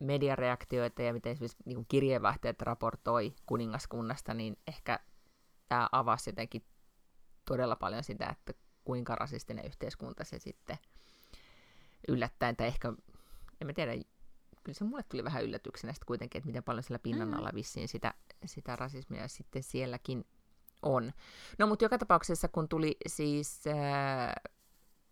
[0.00, 5.00] mediareaktioita ja miten esimerkiksi niin kirjeenvaihtajat raportoi kuningaskunnasta, niin ehkä
[5.68, 6.64] tämä avasi jotenkin
[7.44, 8.52] todella paljon sitä, että
[8.84, 10.78] kuinka rasistinen yhteiskunta se sitten
[12.08, 12.88] yllättäen, tai ehkä,
[13.60, 13.92] en mä tiedä,
[14.64, 17.34] kyllä se mulle tuli vähän yllätyksenä sitten kuitenkin, että miten paljon siellä pinnan mm.
[17.34, 20.24] alla vissiin sitä, sitä rasismia sitten sielläkin
[20.82, 21.12] on.
[21.58, 24.52] No mutta joka tapauksessa, kun tuli siis, äh,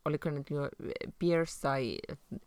[0.04, 0.68] oliko nyt jo
[1.18, 1.96] Pierce sai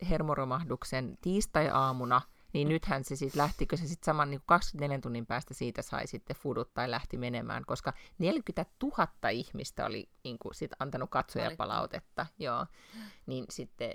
[0.09, 2.21] hermoromahduksen tiistai-aamuna,
[2.53, 6.35] niin nythän se sitten lähtikö se sitten saman niin 24 tunnin päästä siitä sai sitten
[6.35, 12.65] fudut tai lähti menemään, koska 40 000 ihmistä oli niin kuin, sit antanut katsojapalautetta, joo,
[13.25, 13.93] niin sitten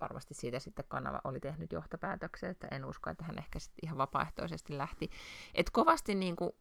[0.00, 3.98] varmasti siitä sitten kanava oli tehnyt johtopäätöksen, että en usko, että hän ehkä sitten ihan
[3.98, 5.10] vapaaehtoisesti lähti.
[5.54, 6.52] Et kovasti niin kuin,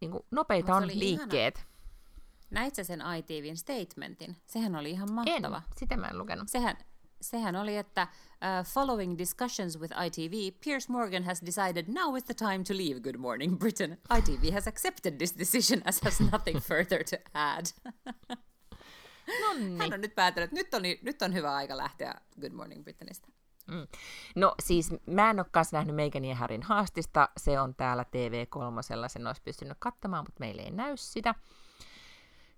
[0.00, 1.56] niin kuin nopeita on liikkeet.
[1.56, 1.76] Ihana.
[2.50, 4.36] Näit sen ITVin statementin?
[4.46, 5.56] Sehän oli ihan mahtava.
[5.56, 6.48] En, sitä mä en lukenut.
[6.48, 6.76] Sehän,
[7.20, 12.34] sehän oli, että uh, following discussions with ITV, Piers Morgan has decided now is the
[12.34, 13.98] time to leave Good Morning Britain.
[14.18, 17.66] ITV has accepted this decision as has nothing further to add.
[19.46, 19.78] Nonni.
[19.78, 23.28] Hän on nyt päättänyt, että nyt on, nyt on hyvä aika lähteä Good Morning Britainista.
[23.66, 23.86] Mm.
[24.36, 27.28] No siis mä en ole kanssa nähnyt Meganin ja Harryn haastista.
[27.36, 31.34] Se on täällä TV3, sen olisi pystynyt katsomaan, mutta meille ei näy sitä,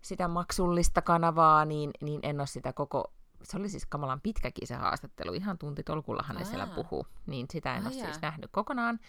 [0.03, 3.13] sitä maksullista kanavaa, niin, niin en ole sitä koko...
[3.43, 7.77] Se oli siis kamalan pitkäkin se haastattelu, ihan tunti tolkullahan ne siellä puhuu, niin sitä
[7.77, 9.01] en Aa, ole siis nähnyt kokonaan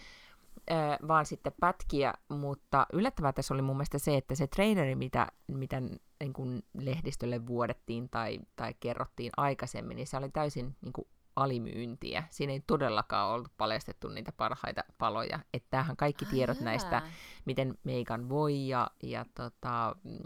[1.08, 5.80] vaan sitten pätkiä, mutta yllättävää tässä oli mun mielestä se, että se traineri, mitä, mitä
[5.80, 11.08] niin kuin lehdistölle vuodettiin tai, tai kerrottiin aikaisemmin, niin se oli täysin niin kuin
[11.40, 12.24] alimyyntiä.
[12.30, 15.40] Siinä ei todellakaan ollut paljastettu niitä parhaita paloja.
[15.54, 17.02] Että tämähän kaikki tiedot Ai näistä,
[17.46, 20.18] miten Meikan voi ja, ja tota, mm,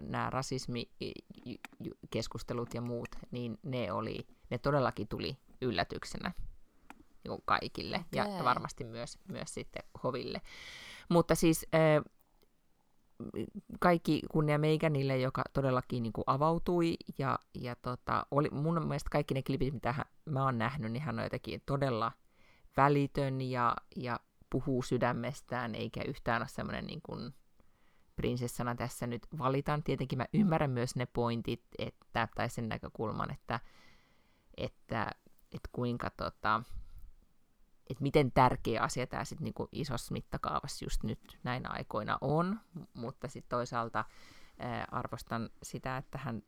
[0.00, 6.32] nämä rasismikeskustelut ja muut, niin ne, oli, ne todellakin tuli yllätyksenä
[7.28, 8.38] niin kaikille okay.
[8.38, 10.40] ja varmasti myös, myös sitten hoville.
[11.08, 11.66] Mutta siis
[13.80, 19.34] kaikki kunnia Meiganille, joka todellakin niin kuin avautui ja, ja tota, oli, mun mielestä kaikki
[19.34, 22.12] ne klipit, mitä hän, mä oon nähnyt, niin hän on jotenkin todella
[22.76, 27.34] välitön ja, ja puhuu sydämestään, eikä yhtään ole semmoinen niin kuin
[28.16, 29.82] prinsessana tässä nyt valitan.
[29.82, 33.60] Tietenkin mä ymmärrän myös ne pointit, että, tai sen näkökulman, että,
[34.56, 35.10] että,
[35.52, 36.62] että kuinka tota,
[37.90, 42.60] että miten tärkeä asia tämä sitten niinku isossa mittakaavassa just nyt näinä aikoina on,
[42.94, 44.04] mutta sitten toisaalta
[44.58, 46.42] ää, arvostan sitä, että hän,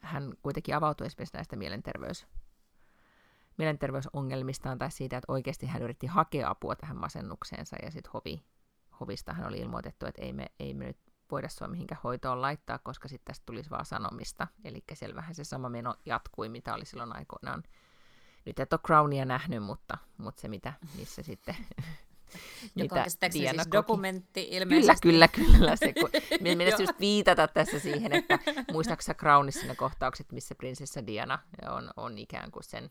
[0.00, 2.26] hän kuitenkin avautui esimerkiksi näistä mielenterveys
[3.58, 8.44] mielenterveysongelmistaan tai siitä, että oikeasti hän yritti hakea apua tähän masennukseensa ja sitten hovi,
[9.00, 10.98] hovista hän oli ilmoitettu, että ei me, ei me nyt
[11.30, 14.46] voida sua mihinkään hoitoon laittaa, koska sitten tästä tulisi vaan sanomista.
[14.64, 17.62] Eli selvähän se sama meno jatkui, mitä oli silloin aikoinaan.
[18.46, 21.56] Nyt et ole Crownia nähnyt, mutta, mutta se mitä, missä sitten
[22.76, 25.08] Joka on siis dokumentti ilmeisesti.
[25.08, 25.76] Kyllä, kyllä, kyllä.
[25.76, 28.38] Se, kun, minä just viitata tässä siihen, että
[28.72, 31.38] muistaakseni Crownissa ne kohtaukset, missä prinsessa Diana
[31.70, 32.90] on, on ikään kuin sen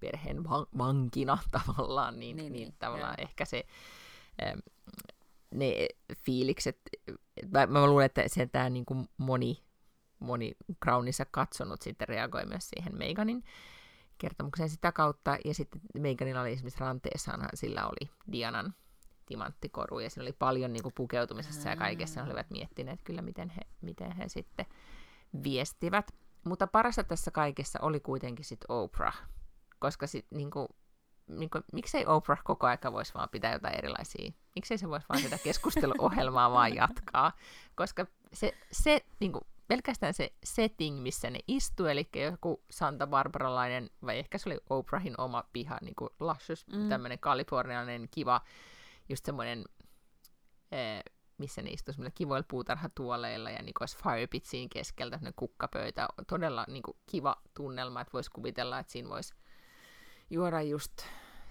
[0.00, 0.44] perheen
[0.78, 3.24] vankina tavallaan, niin, niin, niin, niin tavallaan joo.
[3.24, 3.64] ehkä se
[5.50, 5.86] ne
[6.16, 6.78] fiilikset,
[7.50, 9.62] mä, mä luulen, että se tämä niin kuin moni,
[10.18, 10.52] moni
[10.84, 13.44] Crownissa katsonut sitten reagoi myös siihen Meganin
[14.18, 18.74] kertomukseen sitä kautta, ja sitten Meganilla oli esimerkiksi ranteessaan, sillä oli Dianan
[19.26, 23.50] timanttikoru, ja siinä oli paljon niin kuin pukeutumisessa ja kaikessa, he olivat miettineet kyllä, miten
[23.50, 24.66] he, miten he sitten
[25.44, 26.14] viestivät.
[26.44, 29.22] Mutta parasta tässä kaikessa oli kuitenkin sitten Oprah,
[29.78, 30.68] koska sit, niin kuin,
[31.26, 35.22] niin kuin, miksei Oprah koko aika voisi vaan pitää jotain erilaisia, miksei se voisi vaan
[35.22, 37.32] sitä keskusteluohjelmaa vaan jatkaa,
[37.74, 43.90] koska se, se niin kuin, pelkästään se setting, missä ne istuu, eli joku Santa Barbaralainen,
[44.06, 46.88] vai ehkä se oli Oprahin oma piha, niin kuin luscious, mm.
[46.88, 48.40] tämmöinen kalifornialainen kiva,
[49.08, 49.64] just semmoinen,
[50.72, 51.02] eh,
[51.38, 56.82] missä ne istuu semmoilla kivoilla puutarhatuoleilla ja niin olisi firepitsiin keskeltä, semmoinen kukkapöytä, todella niin
[56.82, 59.34] kuin, kiva tunnelma, että voisi kuvitella, että siinä voisi
[60.30, 60.92] juoda just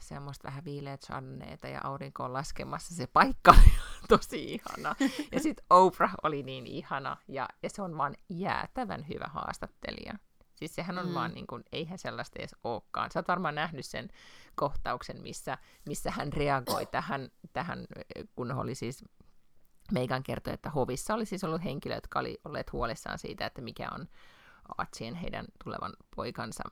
[0.03, 2.95] semmoista vähän viileät channeita ja aurinko on laskemassa.
[2.95, 3.71] Se paikka oli
[4.17, 4.95] tosi ihana.
[5.31, 10.13] Ja sitten Oprah oli niin ihana ja, ja se on vaan jäätävän hyvä haastattelija.
[10.55, 11.13] Siis sehän on mm.
[11.13, 13.11] vaan, niin kuin, eihän sellaista edes olekaan.
[13.11, 14.09] Sä oot varmaan nähnyt sen
[14.55, 17.85] kohtauksen, missä, missä hän reagoi tähän, tähän,
[18.35, 19.05] kun oli siis
[19.91, 23.89] Meikan kertoi, että hovissa oli siis ollut henkilöt, jotka oli olleet huolissaan siitä, että mikä
[23.95, 24.07] on
[24.77, 26.63] Atsien heidän tulevan poikansa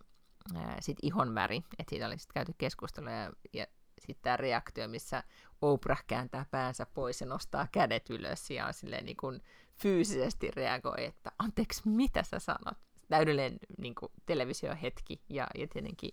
[0.79, 3.65] sit ihon väri, että siitä oli sitten käyty keskustelua ja, ja
[3.99, 5.23] sitten tämä reaktio, missä
[5.61, 9.41] Oprah kääntää päänsä pois ja nostaa kädet ylös ja on silleen niin kuin
[9.81, 12.77] fyysisesti reagoi, että anteeksi, mitä sä sanot?
[13.09, 16.11] Täydellinen niin kuin televisiohetki ja, ja tietenkin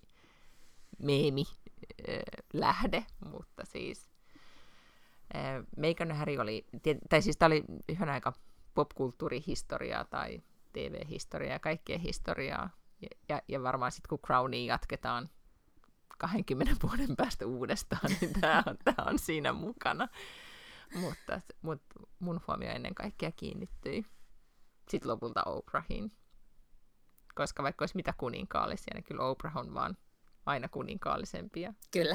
[0.99, 1.45] meemi
[2.09, 2.19] äh,
[2.53, 4.11] lähde, mutta siis
[5.37, 6.67] äh, Meikän Häri oli,
[7.11, 8.33] tai siis tämä oli yhden aika
[8.75, 12.71] popkulttuurihistoriaa tai TV-historiaa ja kaikkea historiaa
[13.29, 15.31] ja, ja varmaan sitten kun Crowniin jatketaan
[16.19, 20.09] 20 vuoden päästä uudestaan, niin tämä on, tää on siinä mukana.
[20.95, 24.07] Mutta, mutta mun huomio ennen kaikkea kiinnittyi
[24.91, 26.13] sitten lopulta Oprahiin.
[27.35, 29.97] Koska vaikka olisi mitä kuninkaallisia, niin kyllä Oprah on vaan
[30.47, 31.75] aina kuninkaallisempia.
[31.91, 32.15] Kyllä,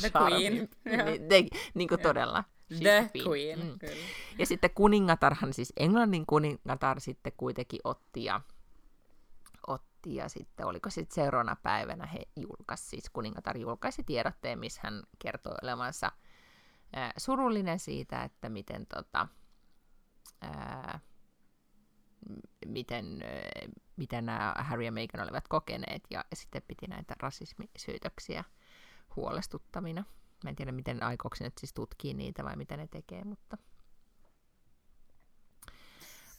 [0.00, 0.54] the queen.
[0.84, 1.44] Niin, de,
[1.74, 2.44] niin kuin todella.
[2.78, 3.78] The queen, mm.
[3.78, 4.06] kyllä.
[4.38, 8.40] Ja sitten kuningatarhan, siis Englannin kuningatar sitten kuitenkin otti ja
[10.04, 15.02] otti ja sitten oliko sitten seuraavana päivänä he julkaisi, siis kuningatar julkaisi tiedotteen, missä hän
[15.18, 16.12] kertoi olevansa
[16.92, 19.28] ää, surullinen siitä, että miten tota,
[20.40, 21.00] ää,
[22.66, 28.44] miten, ää, miten nämä Harry ja Meghan olivat kokeneet ja, sitten piti näitä rasismisyytöksiä
[29.16, 30.04] huolestuttavina.
[30.44, 33.58] Mä en tiedä, miten aikooko nyt siis tutkii niitä vai mitä ne tekee, mutta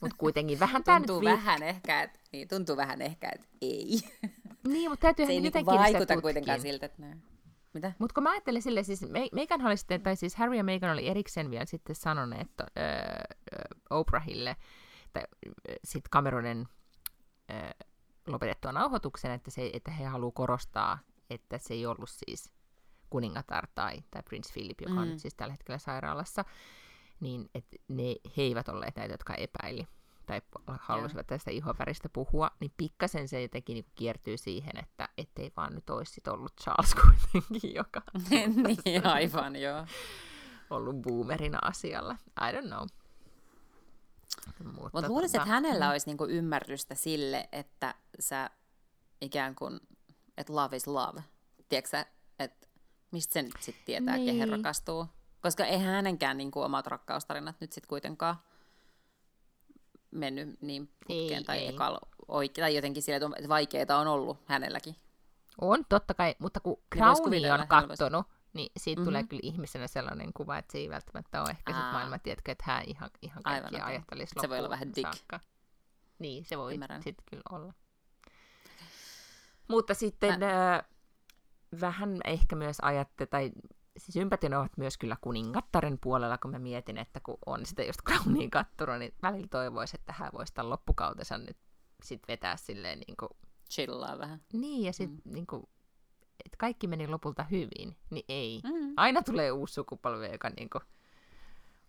[0.02, 4.00] mutta kuitenkin vähän tämä tuntuu nyt vähän ehkä, että, niin, tuntuu vähän ehkä, että ei.
[4.68, 7.18] Niin, mutta täytyy Se ei niinku vaikuta kuitenkaan siltä, että ne...
[7.74, 7.93] Mitä?
[8.00, 11.08] Mutta kun mä ajattelin sille, siis Megan oli sitten, tai siis Harry ja Megan oli
[11.08, 14.56] erikseen vielä sitten sanoneet että, äh, Oprahille,
[15.14, 15.24] tai
[15.84, 16.68] sitten Cameronin
[17.52, 17.70] äh,
[18.28, 22.52] lopetettua nauhoituksen, että, se, että he haluaa korostaa, että se ei ollut siis
[23.10, 24.98] kuningatar tai, tai Prince Philip, joka mm.
[24.98, 26.46] on nyt siis tällä hetkellä sairaalassa,
[27.20, 28.03] niin että ne,
[28.38, 29.88] he eivät olleet näitä, jotka epäili
[30.26, 35.76] tai halusivat tästä ihopäristä puhua, niin pikkasen se jotenkin niin kiertyy siihen, että ettei vaan
[35.76, 39.86] nyt olisi sit ollut Charles kuitenkin, joka niin, aivan, joo.
[40.70, 42.18] ollut boomerina asialla.
[42.49, 42.88] I don't know.
[44.63, 45.91] Mutta Mut luulisin, tota, että hänellä mm.
[45.91, 48.49] olisi niinku ymmärrystä sille, että sä
[49.22, 49.80] ikään kuin,
[50.38, 51.24] että love is love.
[51.70, 52.05] Tiedätkö
[52.39, 52.68] että
[53.11, 54.26] mistä sen sitten tietää, niin.
[54.26, 55.07] kehen rakastuu?
[55.46, 58.36] Koska eihän hänenkään niin kuin, omat rakkaustarinat nyt sitten kuitenkaan
[60.12, 61.68] mennyt niin putkeen ei, tai, ei.
[61.68, 64.96] Ekal, oike- tai jotenkin sille, että vaikeita on ollut hänelläkin.
[65.62, 69.10] On, totta kai, mutta kun Crowni on kattonut, niin siitä mm-hmm.
[69.10, 72.64] tulee kyllä ihmisenä sellainen kuva, että se ei välttämättä ole ehkä sit maailma, tiedätkö, että
[72.68, 75.14] hän ihan, ihan kaikkia Aivan, ajattelisi Se voi olla vähän dick.
[75.14, 75.39] Saakka.
[76.20, 77.74] Niin, se voi sitten kyllä olla.
[79.68, 80.76] Mutta sitten Mä...
[80.76, 80.84] äh,
[81.82, 83.52] vähän ehkä myös ajatte, tai
[83.98, 88.02] siis ympäristön ovat myös kyllä kuningattaren puolella, kun mä mietin, että kun on sitä just
[88.08, 91.58] Crowniin kattonut, niin välillä toivoisi, että hän voisi tämän loppukautensa nyt
[92.04, 93.30] sit vetää silleen niin kuin...
[93.70, 94.41] Chillaa vähän.
[94.54, 95.34] Niin, ja sitten mm.
[95.34, 95.64] niin kuin,
[96.46, 98.62] että kaikki meni lopulta hyvin, niin ei.
[98.64, 98.93] Mm.
[98.98, 100.82] Aina tulee uusi sukupolvi, joka niin kuin,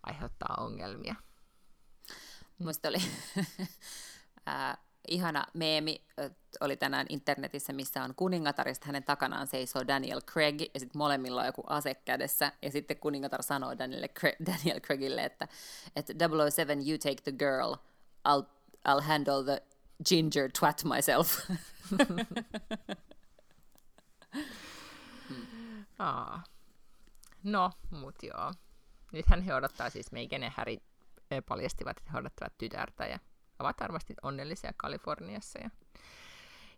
[0.03, 1.15] aiheuttaa ongelmia.
[2.59, 2.97] Musta oli
[4.45, 4.77] ää,
[5.07, 6.01] ihana meemi,
[6.61, 11.41] oli tänään internetissä, missä on kuningatar, ja hänen takanaan seisoo Daniel Craig, ja sitten molemmilla
[11.41, 15.47] on joku ase kädessä, ja sitten kuningatar sanoo Daniel, Craig, Daniel Craigille, että,
[15.95, 16.13] että
[16.51, 17.73] 007, you take the girl,
[18.29, 18.43] I'll,
[18.89, 19.63] I'll handle the
[20.09, 21.39] ginger twat myself.
[25.99, 26.43] Aa.
[27.43, 28.53] No, mut joo.
[29.11, 30.77] Nythän he odottaa siis, meikä ne Häri
[31.47, 33.19] paljastivat, että he odottavat tytärtä ja
[33.59, 35.59] ovat varmasti onnellisia Kaliforniassa.
[35.59, 35.69] Ja,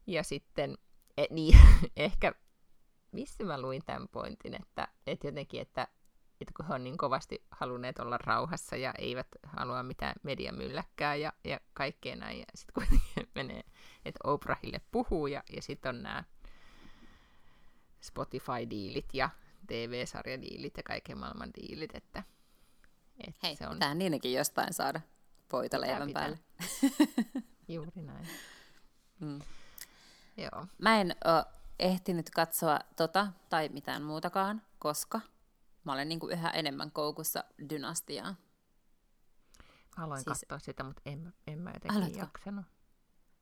[0.08, 0.78] ja sitten,
[1.18, 1.58] e, niin,
[1.96, 2.34] ehkä,
[3.12, 5.88] missä mä luin tämän pointin, että, että jotenkin, että,
[6.42, 11.34] että kun he on niin kovasti halunneet olla rauhassa ja eivät halua mitään mediamylläkkää ja,
[11.44, 13.64] ja kaikkea näin, ja sitten kuitenkin menee,
[14.06, 16.24] että Oprahille puhuu, ja, ja sitten on nämä
[18.02, 19.30] Spotify-diilit ja
[19.68, 22.24] TV-sarjadiilit ja kaiken maailman diilit, että,
[23.28, 23.74] että Hei, se on...
[23.74, 25.02] pitää niinkin jostain saada
[25.52, 26.40] voita leivän päälle.
[27.68, 28.28] Juuri näin.
[29.20, 29.40] Mm.
[30.38, 30.66] Joo.
[30.78, 31.46] Mä en ole
[31.80, 35.22] ehtinyt katsoa tota tai mitään muutakaan, koska
[35.84, 38.36] mä olen niin kuin yhä enemmän koukussa dynastiaa.
[39.98, 40.26] Haluan siis...
[40.26, 42.20] katsoa sitä, mutta en, en mä jotenkin Aloitko?
[42.20, 42.66] jaksanut.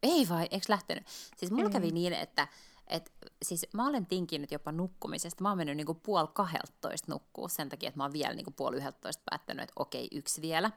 [0.04, 1.08] Ei vai, eikö lähtenyt?
[1.38, 1.72] Siis mulla Ei.
[1.74, 2.48] kävi niin, että
[2.88, 5.44] et, siis mä olen tinkinyt jopa nukkumisesta.
[5.44, 8.78] Mä oon mennyt niinku puoli kahdeltoista nukkuu sen takia, että mä oon vielä niinku puoli
[8.78, 10.72] yhdeltoista päättänyt, että okei, yksi vielä.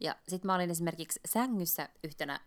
[0.00, 2.40] Ja sitten mä olin esimerkiksi sängyssä yhtenä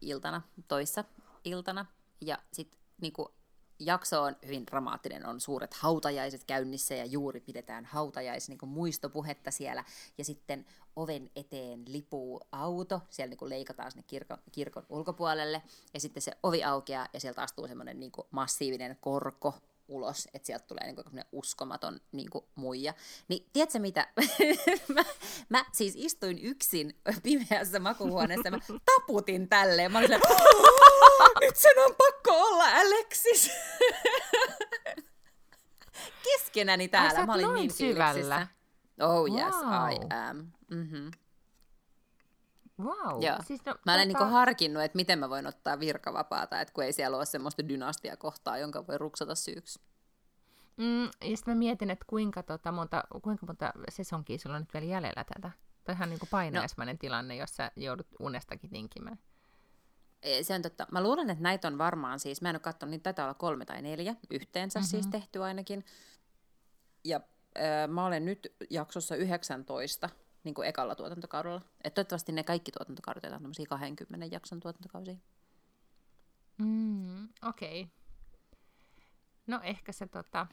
[0.00, 1.04] iltana, toissa
[1.44, 1.86] iltana,
[2.20, 3.34] ja sitten niinku
[3.78, 9.84] jakso on hyvin dramaattinen, on suuret hautajaiset käynnissä ja juuri pidetään hautajais niin muistopuhetta siellä.
[10.18, 15.62] Ja sitten oven eteen lipuu auto, siellä niin leikataan sinne kirkon, kirkon ulkopuolelle.
[15.94, 19.54] Ja sitten se ovi aukeaa ja sieltä astuu semmoinen niin massiivinen korko
[19.88, 22.94] ulos, että sieltä tulee niinku uskomaton niinku muija.
[23.28, 24.06] Niin tiedätkö mitä?
[24.94, 25.04] mä,
[25.48, 29.92] mä, siis istuin yksin pimeässä makuhuoneessa, mä taputin tälleen.
[29.92, 30.10] Mä olin
[31.40, 33.50] nyt sen on pakko olla Alexis.
[36.24, 38.46] Keskenäni täällä, Ai, mä olin niin syvällä.
[39.00, 39.92] Oh yes, wow.
[39.92, 40.46] I am.
[40.70, 41.10] Mm-hmm.
[42.82, 43.22] Wow.
[43.24, 43.36] Joo.
[43.46, 44.24] Siis no, mä olen tota...
[44.24, 48.58] niin harkinnut, että miten mä voin ottaa virkavapaata, että kun ei siellä ole semmoista dynastiakohtaa,
[48.58, 49.80] jonka voi ruksata syyksi.
[50.76, 54.74] Mm, ja sitten mä mietin, että kuinka, tota, monta, kuinka monta sesonkia sulla on nyt
[54.74, 55.50] vielä jäljellä tätä.
[55.84, 56.98] Toi ihan niin painajaismainen no.
[56.98, 59.18] tilanne, jossa joudut unestakin tinkimään.
[60.42, 60.86] Se on totta.
[60.92, 63.64] Mä luulen, että näitä on varmaan siis, mä en ole katsonut, niin taitaa olla kolme
[63.64, 64.88] tai neljä yhteensä mm-hmm.
[64.88, 65.84] siis tehty ainakin.
[67.04, 67.20] Ja
[67.56, 70.08] äh, mä olen nyt jaksossa 19
[70.48, 71.60] niin kuin ekalla tuotantokaudella.
[71.84, 75.16] Et toivottavasti ne kaikki tuotantokaudet on tämmöisiä 20 jakson tuotantokausia.
[76.58, 77.82] Mm, Okei.
[77.82, 77.92] Okay.
[79.46, 80.46] No ehkä se tota...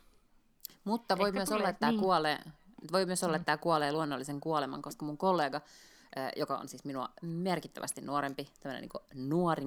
[0.83, 2.01] Mutta voi myös, olla, että tämä niin.
[2.01, 2.39] kuolee,
[2.91, 5.61] voi myös olla, että tämä kuolee luonnollisen kuoleman, koska mun kollega,
[6.35, 9.65] joka on siis minua merkittävästi nuorempi, tämmöinen niin nuori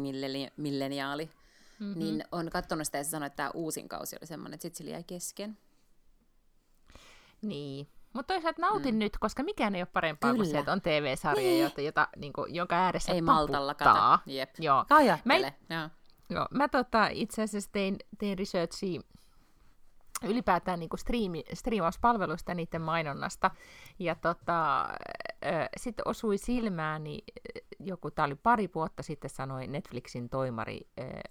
[0.56, 1.30] milleniaali,
[1.78, 1.98] mm-hmm.
[1.98, 4.86] niin on katsonut sitä ja se sanoi, että tämä uusin kausi oli semmoinen, että sitten
[4.86, 5.58] se jäi kesken.
[7.42, 7.88] Niin,
[8.18, 8.98] mutta toisaalta nautin mm.
[8.98, 10.42] nyt, koska mikään ei ole parempaa Kyllä.
[10.42, 11.62] kuin se, että on TV-sarja, niin.
[11.62, 14.18] jota, jota, niin kuin, jonka ääressä Ei maltalla kata.
[14.26, 14.50] Jep.
[14.58, 14.84] Joo.
[14.90, 15.54] Ajattele.
[15.68, 15.88] Mä, Joo.
[16.30, 19.00] Joo, mä tota, itse asiassa tein, tein researchia
[20.24, 23.50] ylipäätään niin striimi, striimauspalveluista ja niiden mainonnasta.
[23.98, 24.88] Ja tota,
[25.76, 27.18] sitten osui silmääni
[27.80, 30.80] joku, tämä oli pari vuotta sitten, sanoi Netflixin toimari,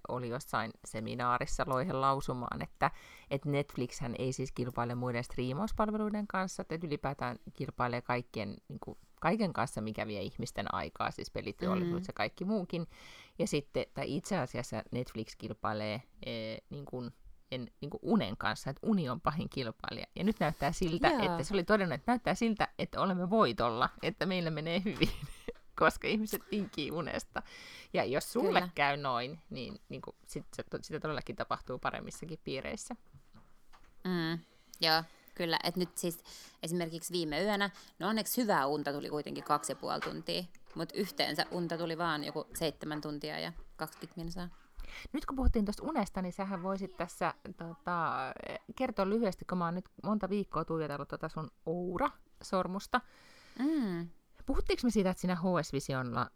[0.08, 2.90] oli jossain seminaarissa loihen lausumaan, että,
[3.30, 9.52] että Netflix ei siis kilpaile muiden striimauspalveluiden kanssa, että ylipäätään kilpailee kaikkien, niin kuin, kaiken
[9.52, 12.06] kanssa, mikä vie ihmisten aikaa, siis peliteollisuus mm.
[12.08, 12.86] ja kaikki muukin.
[13.38, 16.02] Ja sitten, tai itse asiassa Netflix kilpailee
[16.70, 17.10] niin kuin,
[17.50, 20.06] en, niin kuin unen kanssa, että uni on pahin kilpailija.
[20.16, 21.22] Ja nyt näyttää siltä, Jaa.
[21.22, 25.10] että se oli todennut, että näyttää siltä, että olemme voitolla, että meillä menee hyvin,
[25.80, 27.42] koska ihmiset tinkii unesta.
[27.92, 28.72] Ja jos sulle Kyllä.
[28.74, 32.96] käy noin, niin, niin kuin, sit, se, sitä todellakin tapahtuu paremmissakin piireissä.
[34.04, 34.38] Mm,
[34.80, 35.02] joo,
[35.34, 35.58] kyllä.
[35.64, 36.24] Et nyt siis
[36.62, 40.44] esimerkiksi viime yönä, no onneksi hyvää unta tuli kuitenkin kaksi ja puoli tuntia,
[40.74, 44.67] mutta yhteensä unta tuli vaan joku seitsemän tuntia ja 20 minuuttia.
[45.12, 48.14] Nyt kun puhuttiin tuosta unesta, niin sähän voisit tässä tota,
[48.76, 53.00] kertoa lyhyesti, kun mä oon nyt monta viikkoa tuijotellut tuota sun Oura-sormusta.
[53.58, 54.08] Mm.
[54.46, 56.30] Puhuttiinko me siitä, että siinä HS Visionlla,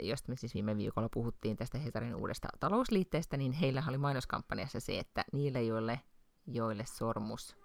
[0.00, 4.98] josta me siis viime viikolla puhuttiin tästä Hesarin uudesta talousliitteestä, niin heillä oli mainoskampanjassa se,
[4.98, 6.00] että niille, joille,
[6.46, 7.56] joille sormus...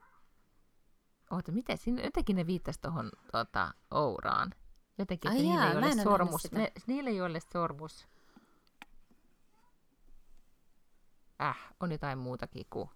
[1.32, 1.78] Oota, miten?
[1.78, 4.54] Siinä jotenkin ne viittasi tuohon tota, Ouraan.
[4.98, 8.08] Jotenkin, että Ai niille, jaa, joille sormus, ne, niille, joille sormus
[11.42, 12.90] äh, on jotain muutakin kuin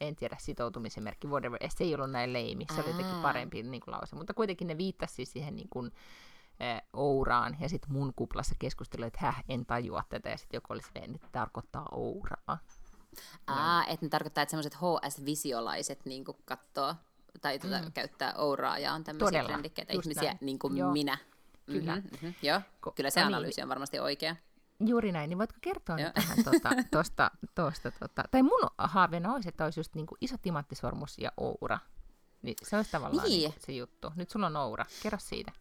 [0.00, 1.60] en tiedä, sitoutumisen merkki, whatever.
[1.68, 4.16] Se ei ollut näin leimi, se oli jotenkin parempi niin kuin lause.
[4.16, 5.92] Mutta kuitenkin ne viittasi siihen niin kuin,
[6.62, 10.72] äh, ouraan, ja sitten mun kuplassa keskustelu, että häh, en tajua tätä, ja sitten joku
[10.72, 12.58] oli silleen, että tarkoittaa ouraa.
[13.46, 16.94] Aa, että ne tarkoittaa, että semmoiset HS-visiolaiset niin katsoo
[17.40, 17.92] tai tuota, mm.
[17.92, 20.38] käyttää ouraa ja on tämmöisiä Todella, trendikkeitä ihmisiä näin.
[20.40, 20.92] niin kuin Joo.
[20.92, 21.18] minä.
[21.66, 21.96] Kyllä.
[21.96, 22.34] Mm-hmm, mm-hmm.
[22.42, 23.34] Joo, Ko- kyllä se no niin.
[23.34, 23.64] analyysi niin.
[23.64, 24.36] on varmasti oikea.
[24.86, 29.48] Juuri näin, niin voitko kertoa nyt tähän tuosta, tuosta, tuosta, tuota, tai mun haaveena olisi,
[29.48, 31.78] että olisi just niin kuin iso timanttisormus ja oura.
[32.42, 33.50] Niin se olisi tavallaan niin.
[33.50, 34.12] Niin se juttu.
[34.16, 35.52] Nyt sulla on oura, kerro siitä.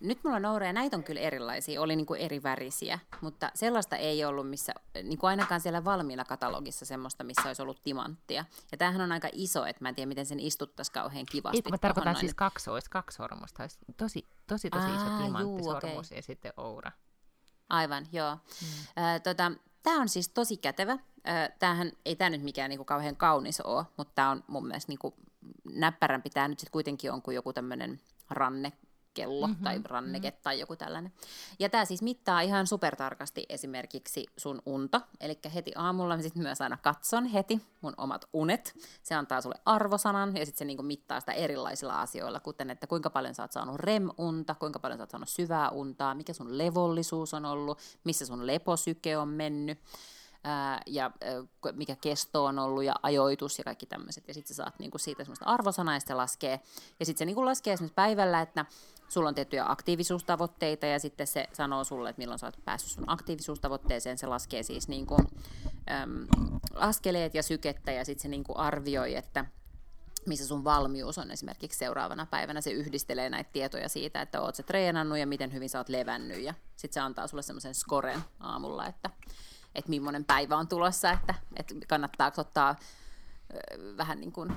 [0.00, 3.96] Nyt mulla on noureja, näitä on kyllä erilaisia, oli niin kuin eri värisiä, mutta sellaista
[3.96, 4.72] ei ollut, missä,
[5.02, 8.44] niin kuin ainakaan siellä valmiina katalogissa semmoista, missä olisi ollut timanttia.
[8.72, 11.62] Ja tämähän on aika iso, että mä en tiedä, miten sen istuttaisi kauhean kivasti.
[11.66, 16.18] Ei, mä tarkoitan siis kaksois, kaksormusta, olisi tosi, tosi, tosi Aa, iso timanttisormus okay.
[16.18, 16.92] ja sitten oura.
[17.68, 18.38] Aivan, joo.
[18.60, 19.04] Hmm.
[19.04, 19.52] Äh, tota,
[19.82, 20.98] Tämä on siis tosi kätevä.
[21.58, 25.14] Tämähän ei tämä nyt mikään niinku kauhean kaunis ole, mutta tämä on mun mielestä niinku
[25.74, 26.30] näppärämpi.
[26.30, 28.00] Tämä nyt sitten kuitenkin on kuin joku tämmöinen
[28.30, 28.72] ranne
[29.14, 29.64] kello mm-hmm.
[29.64, 30.42] tai ranneke mm-hmm.
[30.42, 31.12] tai joku tällainen.
[31.58, 36.60] Ja tämä siis mittaa ihan supertarkasti esimerkiksi sun unta, eli heti aamulla mä sitten myös
[36.60, 38.74] aina katson heti mun omat unet.
[39.02, 43.10] Se antaa sulle arvosanan ja sitten se niinku mittaa sitä erilaisilla asioilla, kuten että kuinka
[43.10, 47.34] paljon sä oot saanut REM-unta, kuinka paljon sä oot saanut syvää untaa, mikä sun levollisuus
[47.34, 49.78] on ollut, missä sun leposyke on mennyt
[50.86, 51.10] ja
[51.72, 54.28] mikä kesto on ollut ja ajoitus ja kaikki tämmöiset.
[54.28, 56.60] Ja sitten sä saat niinku siitä semmoista arvosanaa ja sitten laskee.
[57.00, 58.64] Ja sitten se niinku laskee esimerkiksi päivällä, että
[59.12, 63.04] sulla on tiettyjä aktiivisuustavoitteita ja sitten se sanoo sulle, että milloin sä oot päässyt sun
[63.06, 64.18] aktiivisuustavoitteeseen.
[64.18, 65.16] Se laskee siis niinku,
[65.90, 66.26] äm,
[66.74, 69.44] askeleet ja sykettä ja sitten se niinku arvioi, että
[70.26, 72.60] missä sun valmius on esimerkiksi seuraavana päivänä.
[72.60, 76.42] Se yhdistelee näitä tietoja siitä, että oot sä treenannut ja miten hyvin sä oot levännyt
[76.42, 79.10] ja sitten se antaa sulle semmoisen skoren aamulla, että
[79.74, 82.76] että millainen päivä on tulossa, että, että kannattaako ottaa
[83.96, 84.52] vähän niin kuin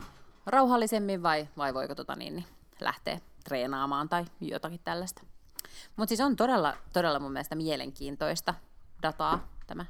[0.46, 2.46] rauhallisemmin vai, vai voiko tota niin, niin
[2.80, 5.22] lähteä treenaamaan tai jotakin tällaista.
[5.96, 8.54] Mutta siis on todella, todella mun mielestä mielenkiintoista
[9.02, 9.86] dataa tämä.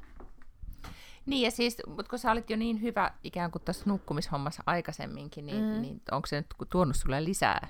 [1.26, 5.46] Niin ja siis, mutta kun sä olit jo niin hyvä ikään kuin tässä nukkumishommassa aikaisemminkin,
[5.46, 5.80] niin, mm.
[5.82, 7.68] niin onko se nyt tuonut sulle lisää?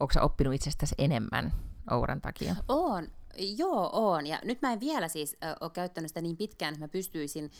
[0.00, 1.52] Onko sä oppinut itsestäsi enemmän
[1.90, 2.56] Ouran takia?
[2.68, 3.08] On,
[3.38, 4.26] Joo, on.
[4.26, 7.50] Ja nyt mä en vielä siis äh, ole käyttänyt sitä niin pitkään, että mä pystyisin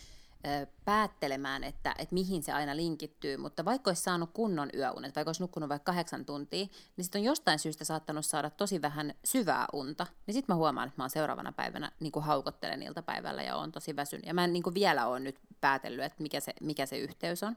[0.85, 5.43] päättelemään, että, että mihin se aina linkittyy, mutta vaikka olisi saanut kunnon yöunet, vaikka olisi
[5.43, 6.67] nukkunut vaikka kahdeksan tuntia,
[6.97, 10.89] niin sitten on jostain syystä saattanut saada tosi vähän syvää unta, niin sitten mä huomaan,
[10.89, 14.27] että mä oon seuraavana päivänä niin kuin haukottelen iltapäivällä ja on tosi väsynyt.
[14.27, 17.43] Ja mä en niin kuin vielä ole nyt päätellyt, että mikä se, mikä se yhteys
[17.43, 17.57] on.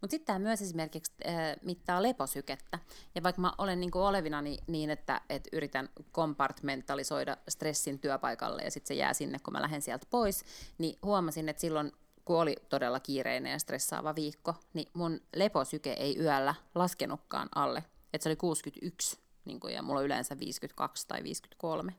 [0.00, 2.78] Mutta sitten tämä myös esimerkiksi äh, mittaa leposykettä.
[3.14, 8.62] Ja vaikka mä olen niin kuin olevina niin, niin että, että yritän kompartmentalisoida stressin työpaikalle
[8.62, 10.44] ja sitten se jää sinne, kun mä lähden sieltä pois,
[10.78, 11.92] niin huomasin, että silloin
[12.30, 17.84] kun oli todella kiireinen ja stressaava viikko, niin mun leposyke ei yöllä laskenutkaan alle.
[18.12, 21.94] Että se oli 61, niin kuin, ja mulla on yleensä 52 tai 53.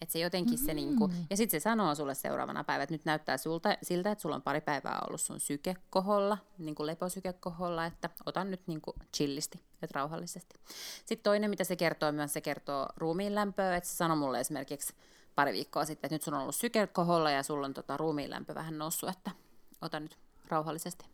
[0.00, 0.66] Että se jotenkin mm-hmm.
[0.66, 4.10] se, niin kuin, ja sitten se sanoo sulle seuraavana päivänä, että nyt näyttää sulta, siltä,
[4.10, 8.44] että sulla on pari päivää ollut sun syke koholla, niin kuin leposyke koholla, että ota
[8.44, 10.60] nyt niin kuin chillisti, että rauhallisesti.
[11.04, 14.94] Sitten toinen, mitä se kertoo myös, se kertoo ruumiin lämpöä, että se sanoi mulle esimerkiksi
[15.34, 18.30] pari viikkoa sitten, että nyt sun on ollut syke koholla ja sulla on tota ruumiin
[18.30, 19.30] lämpö vähän noussut, että
[19.82, 20.18] ota nyt
[20.48, 21.04] rauhallisesti.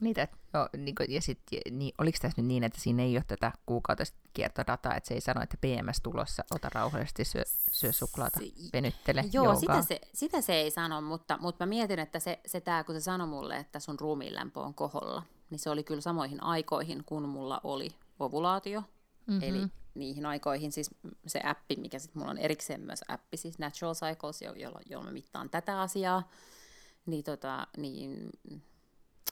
[0.00, 1.38] Niitä, jo, niin kuin, ja sit,
[1.70, 5.20] niin, oliko tässä nyt niin, että siinä ei ole tätä kuukautista kiertodataa, että se ei
[5.20, 8.40] sano, että PMS tulossa, ota rauhallisesti, syö, syö suklaata,
[8.72, 12.60] venyttele, Joo, sitä se, sitä se ei sano, mutta, mutta mä mietin, että se, se
[12.60, 16.42] tää, kun se sanoi mulle, että sun ruumiinlämpö on koholla, niin se oli kyllä samoihin
[16.42, 18.80] aikoihin, kun mulla oli ovulaatio,
[19.26, 19.42] mm-hmm.
[19.42, 20.90] eli niihin aikoihin siis
[21.26, 25.12] se appi, mikä sitten mulla on erikseen myös appi, siis Natural Cycles, jolla, jolla mä
[25.12, 26.30] mittaan tätä asiaa,
[27.08, 28.30] niin, tota, niin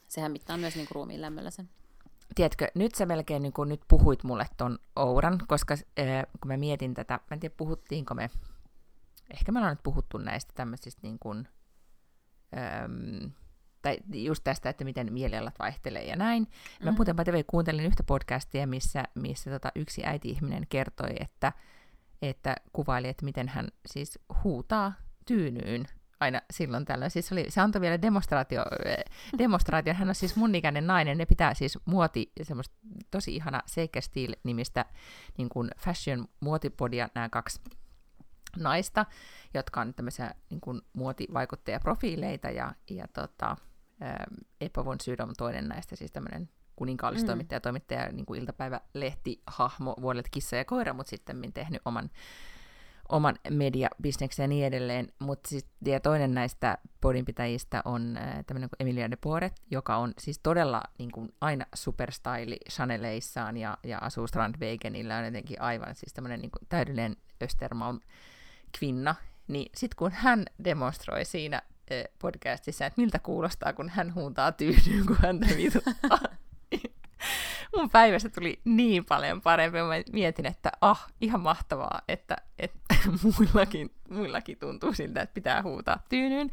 [0.08, 1.68] sehän mittaa myös niin ruumiin lämmöllä sen.
[2.34, 6.56] Tiedätkö, nyt sä melkein niin kuin nyt puhuit mulle ton Ouran, koska äh, kun mä
[6.56, 8.30] mietin tätä, mä en tiedä puhuttiinko me,
[9.30, 11.48] ehkä me ollaan nyt puhuttu näistä tämmöisistä niin kuin,
[12.56, 13.32] ähm,
[13.82, 16.42] tai just tästä, että miten mielialat vaihtelee ja näin.
[16.42, 16.84] Mm-hmm.
[16.84, 21.52] Mä muuten TV kuuntelin yhtä podcastia, missä, missä tota yksi äiti-ihminen kertoi, että,
[22.22, 24.92] että kuvaili, että miten hän siis huutaa
[25.26, 25.86] tyynyyn
[26.20, 27.10] aina silloin tällöin.
[27.10, 28.64] Siis oli, se antoi vielä demonstraatio,
[29.38, 29.94] demonstraatio.
[29.94, 31.18] Hän on siis mun ikäinen nainen.
[31.18, 32.76] Ne pitää siis muoti, semmoista
[33.10, 34.84] tosi ihana Seike Steel-nimistä
[35.38, 37.60] niin kuin fashion muotipodia, nämä kaksi
[38.56, 39.06] naista,
[39.54, 43.56] jotka on tämmöisiä niin kuin muotivaikuttajaprofiileita, ja, ja tota,
[44.60, 47.62] Eppa von Sydow toinen näistä, siis tämmöinen kuninkaallistoimittaja, mm.
[47.62, 52.10] toimittaja, niin kuin iltapäivälehti, hahmo vuodelta Kissa ja koira, mutta sitten tehnyt oman
[53.08, 55.08] oman mediabisneksen ja niin edelleen.
[55.18, 60.12] Mutta siis, ja toinen näistä podinpitäjistä on äh, tämmöinen kuin Emilia de Poret, joka on
[60.18, 66.12] siis todella niin kuin aina superstyli Chaneleissaan ja, ja asuu Strandwegenillä, on jotenkin aivan siis
[66.12, 68.00] tämmöinen niin täydellinen Östermalm
[68.78, 69.14] kvinna.
[69.48, 75.06] Niin sitten kun hän demonstroi siinä äh, podcastissa, että miltä kuulostaa, kun hän huuntaa tyydyyn,
[75.06, 76.18] kun häntä vituttaa,
[77.76, 79.78] mun päivästä tuli niin paljon parempi.
[79.78, 82.78] Mä mietin, että ah, ihan mahtavaa, että, että
[83.38, 86.50] muillakin, muillakin tuntuu siltä, että pitää huutaa tyynyyn.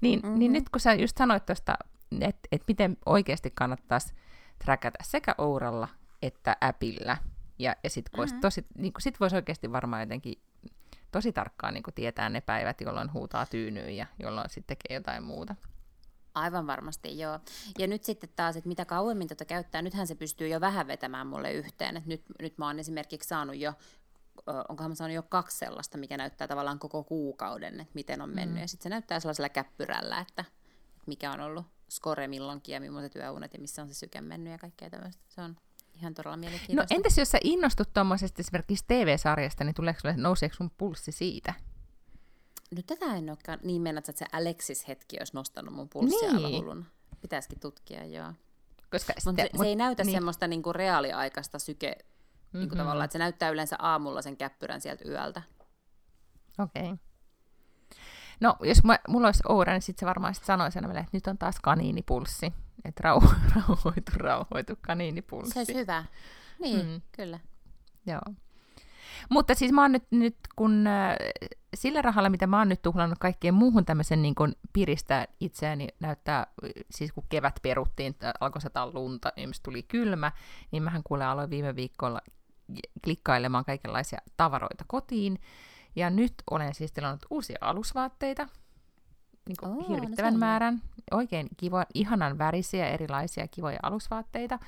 [0.00, 0.38] Niin, mm-hmm.
[0.38, 1.74] niin nyt kun sä just sanoit tuosta,
[2.20, 4.14] että, että miten oikeasti kannattaisi
[4.58, 5.88] träkätä sekä Ouralla
[6.22, 7.16] että appilla,
[7.58, 8.40] ja, ja sitten mm-hmm.
[8.40, 10.34] tosi, niin sit voisi oikeasti varmaan jotenkin
[11.12, 15.54] tosi tarkkaan niin tietää ne päivät, jolloin huutaa tyynyyn ja jolloin sitten tekee jotain muuta.
[16.34, 17.38] Aivan varmasti, joo.
[17.78, 21.26] Ja nyt sitten taas, että mitä kauemmin tätä käyttää, nythän se pystyy jo vähän vetämään
[21.26, 21.96] mulle yhteen.
[21.96, 23.72] Et nyt, nyt mä oon esimerkiksi saanut jo,
[24.68, 28.56] onkohan mä saanut jo kaksi sellaista, mikä näyttää tavallaan koko kuukauden, että miten on mennyt.
[28.56, 28.60] Mm.
[28.60, 30.44] Ja sitten se näyttää sellaisella käppyrällä, että
[31.06, 34.58] mikä on ollut score milloinkin ja millaiset yöunet ja missä on se syke mennyt ja
[34.58, 35.22] kaikkea tämmöistä.
[35.28, 35.56] Se on
[35.94, 36.94] ihan todella mielenkiintoista.
[36.94, 41.54] No entäs jos sä innostut tuommoisesta esimerkiksi TV-sarjasta, niin tuleeko sulle, nouseeko sun pulssi siitä?
[42.76, 46.62] No tätä en olekaan niin mennä, että se Alexis-hetki olisi nostanut mun pulssia niin.
[46.62, 46.84] hulluna.
[47.20, 48.32] Pitäisikin tutkia, joo.
[48.90, 50.12] Koska sitten, se, mut, se ei näytä niin.
[50.12, 52.60] semmoista niinku reaaliaikaista syke, mm-hmm.
[52.60, 55.42] niinku tavallaan, että se näyttää yleensä aamulla sen käppyrän sieltä yöltä.
[56.58, 56.82] Okei.
[56.82, 56.96] Okay.
[58.40, 61.26] No, jos mä, mulla olisi Oura, niin sitten se varmaan sit sanoisi aina että nyt
[61.26, 62.52] on taas kaniinipulssi.
[62.84, 65.52] Että rauho, rauhoitu, rauhoitu, kaniinipulssi.
[65.52, 66.04] Se olisi hyvä.
[66.58, 67.00] Niin, mm.
[67.12, 67.40] kyllä.
[68.06, 68.20] Joo.
[69.30, 71.16] Mutta siis mä oon nyt, nyt kun äh,
[71.74, 76.46] sillä rahalla, mitä mä oon nyt tuhlannut kaikkeen muuhun tämmöisen niin kun piristää itseäni, näyttää,
[76.90, 80.32] siis kun kevät peruttiin, alkoi sataa lunta, niin tuli kylmä,
[80.70, 82.20] niin mähän kuule aloin viime viikolla
[83.04, 85.38] klikkailemaan kaikenlaisia tavaroita kotiin.
[85.96, 88.48] Ja nyt olen siis tilannut uusia alusvaatteita,
[89.48, 94.58] niin kuin oh, hirvittävän no määrän, oikein kiva, ihanan värisiä, erilaisia kivoja alusvaatteita.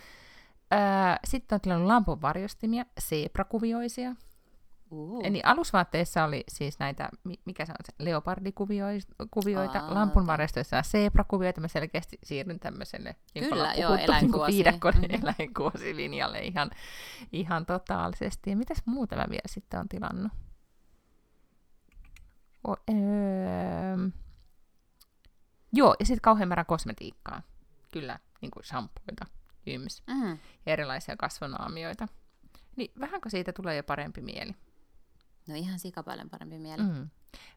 [0.72, 0.78] Öö,
[1.24, 4.14] sitten on tilannut lampunvarjostimia, seeprakuvioisia,
[4.94, 5.20] Uh.
[5.24, 7.08] Eli alusvaatteissa oli siis näitä,
[7.44, 14.62] mikä se on se, leopardikuvioita, lampunvarjostoissa zebrakuvioita, mä selkeästi siirryn tämmöiselle, niin Kyllä, joo, eläinkuosi.
[14.62, 16.70] Niin eläinkuosilinjalle ihan,
[17.32, 18.50] ihan totaalisesti.
[18.50, 20.32] Ja mitäs muuta mä vielä sitten on tilannut?
[22.68, 24.08] O, öö,
[25.72, 27.42] joo, ja sitten kauhean määrän kosmetiikkaa.
[27.92, 29.26] Kyllä, niin kuin shampoita,
[29.66, 30.38] yms, mm-hmm.
[30.66, 32.08] ja erilaisia kasvonaamioita.
[32.76, 34.54] Niin vähänkö siitä tulee jo parempi mieli?
[35.48, 36.82] No ihan paljon parempi mieli.
[36.82, 37.10] Mm.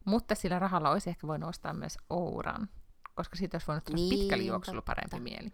[0.05, 2.69] Mutta sillä rahalla olisi ehkä voinut ostaa myös Ouran,
[3.15, 5.53] koska siitä olisi voinut tulla niin, pitkällä juoksulla parempi mieli.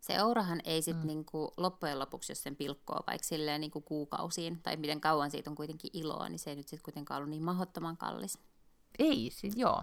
[0.00, 1.06] Se Ourahan ei sitten mm.
[1.06, 5.56] niinku, loppujen lopuksi, jos sen pilkkoo vaikka silleen niinku kuukausiin, tai miten kauan siitä on
[5.56, 8.38] kuitenkin iloa, niin se ei nyt sitten kuitenkaan ollut niin mahdottoman kallis.
[8.98, 9.82] Ei, siis joo.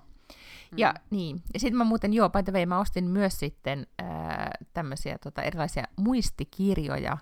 [0.71, 0.77] Mm.
[0.77, 4.07] Ja niin, ja sitten mä muuten, joo, by the way, mä ostin myös sitten äh,
[4.73, 7.17] tämmöisiä tota, erilaisia muistikirjoja,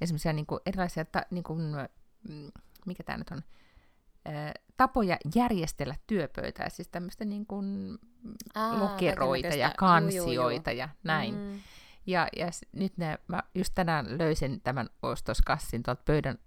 [0.00, 2.52] ja semmoisia niinku, erilaisia, ta, niinku, mm,
[2.86, 3.42] mikä tämä nyt on,
[4.76, 7.98] tapoja järjestellä työpöytää, siis tämmöistä niin kuin
[8.54, 10.76] Aa, lokeroita ja kansioita juu, juu.
[10.76, 11.34] ja näin.
[11.34, 11.60] Mm.
[12.06, 16.38] Ja, ja nyt ne, mä just tänään löysin tämän ostoskassin tuolta pöydän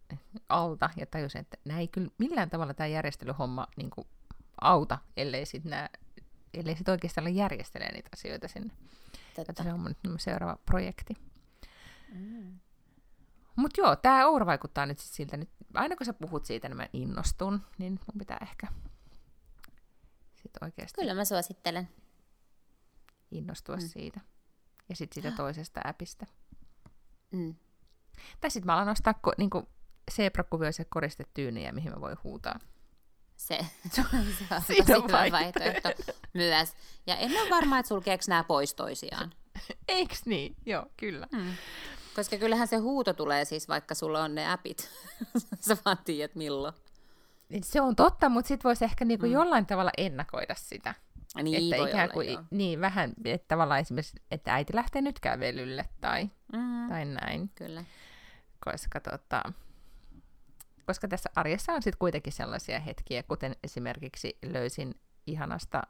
[0.50, 4.08] alta ja tajusin, että näin ei kyllä millään tavalla tämä järjestelyhomma niin kuin
[4.62, 5.90] auta, ellei sitten nää,
[6.54, 8.74] ellei sit oikeastaan järjestelee niitä asioita sinne.
[9.36, 9.64] Totta.
[9.64, 11.14] Se on mun seuraava projekti.
[12.14, 12.60] Mm.
[13.58, 16.78] Mutta joo, tämä Oura vaikuttaa nyt siis siltä, nyt, aina kun sä puhut siitä, niin
[16.78, 18.68] mä innostun, niin mun pitää ehkä
[20.36, 21.02] sit oikeasti...
[21.02, 21.90] Kyllä mä suosittelen.
[23.32, 23.88] Innostua mm.
[23.88, 24.20] siitä.
[24.90, 26.26] Ja sitten siitä toisesta appista.
[27.32, 27.56] Mm.
[28.42, 29.70] Tai sitten mä alan ostaa ko, niinku,
[30.12, 32.60] zebrakuvioisia koristetyyniä, mihin mä voin huutaa.
[33.36, 34.08] Se, se on,
[34.68, 35.90] Siitä on hyvä vaihtoehto
[36.34, 36.74] myös.
[37.08, 39.34] Ja en ole varma, että sulkeeko nämä pois toisiaan.
[39.88, 40.56] Eiks niin?
[40.66, 41.28] Joo, kyllä.
[41.32, 41.54] Mm.
[42.18, 44.90] Koska kyllähän se huuto tulee siis, vaikka sulla on ne appit.
[45.68, 46.74] Sä vaan tiedät milloin.
[47.50, 49.32] Niin se on totta, mutta sitten voisi ehkä niinku mm.
[49.32, 50.96] jollain tavalla ennakoida sitä.
[51.44, 55.86] Niin, että ikään kuin, olla, niin vähän, että tavallaan esimerkiksi, että äiti lähtee nyt kävelylle
[56.02, 56.88] tai, mm.
[56.90, 57.50] tai näin.
[57.56, 57.84] Kyllä.
[58.66, 59.44] Koska, tota,
[60.86, 64.96] koska tässä arjessa on sitten kuitenkin sellaisia hetkiä, kuten esimerkiksi löysin
[65.28, 65.84] ihanasta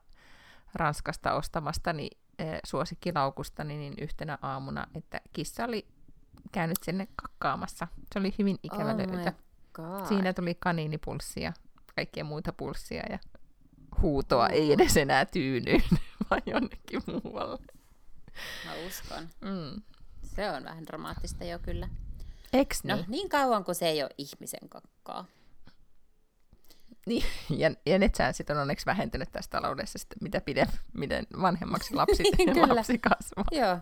[0.73, 2.09] Ranskasta ostamastani
[2.39, 5.96] eh, suosikkilaukustani niin yhtenä aamuna, että kissa oli
[6.51, 7.87] käynyt sinne kakkaamassa.
[8.13, 9.31] Se oli hyvin ikävä oh löytö.
[10.07, 11.53] Siinä tuli kaniinipulssia ja
[11.95, 13.19] kaikkia muita pulssia ja
[14.01, 14.51] huutoa uh.
[14.51, 15.83] ei edes enää tyynyyn,
[16.29, 17.57] vaan jonnekin muualle.
[18.65, 19.29] Mä uskon.
[19.41, 19.81] Mm.
[20.35, 21.89] Se on vähän dramaattista jo kyllä.
[22.53, 23.05] Eks no, niin?
[23.07, 25.25] niin kauan kuin se ei ole ihmisen kakkaa.
[27.05, 27.23] Niin,
[27.61, 28.15] ja, ja net
[28.49, 32.23] on onneksi vähentynyt tässä taloudessa, sitten mitä pidem, miten vanhemmaksi lapsi,
[32.53, 32.75] Kyllä.
[32.75, 33.45] lapsi kasvaa.
[33.51, 33.77] Joo,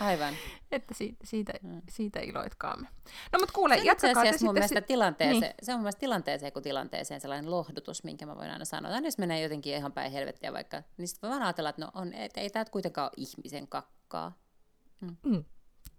[0.00, 0.34] aivan.
[0.72, 1.52] Että siitä, siitä,
[1.90, 2.88] siitä iloitkaamme.
[3.32, 4.52] No mutta kuule, Se jatkakaa te sitten...
[4.52, 5.54] mielestä si- tilanteeseen, Niin.
[5.62, 8.92] se on mun mielestä tilanteeseen kuin tilanteeseen sellainen lohdutus, minkä mä voin aina sanoa.
[8.92, 11.90] Aina jos menee jotenkin ihan päin helvettiä vaikka, niin sitten voi vaan ajatella, että no
[11.94, 14.32] on, et, ei tämä kuitenkaan ole ihmisen kakkaa.
[15.00, 15.44] Mm.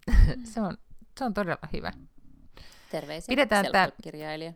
[0.53, 0.77] se, on,
[1.19, 1.91] se on todella hyvä.
[2.91, 4.53] Terveisiä Pidetään tää- self-kirjailija.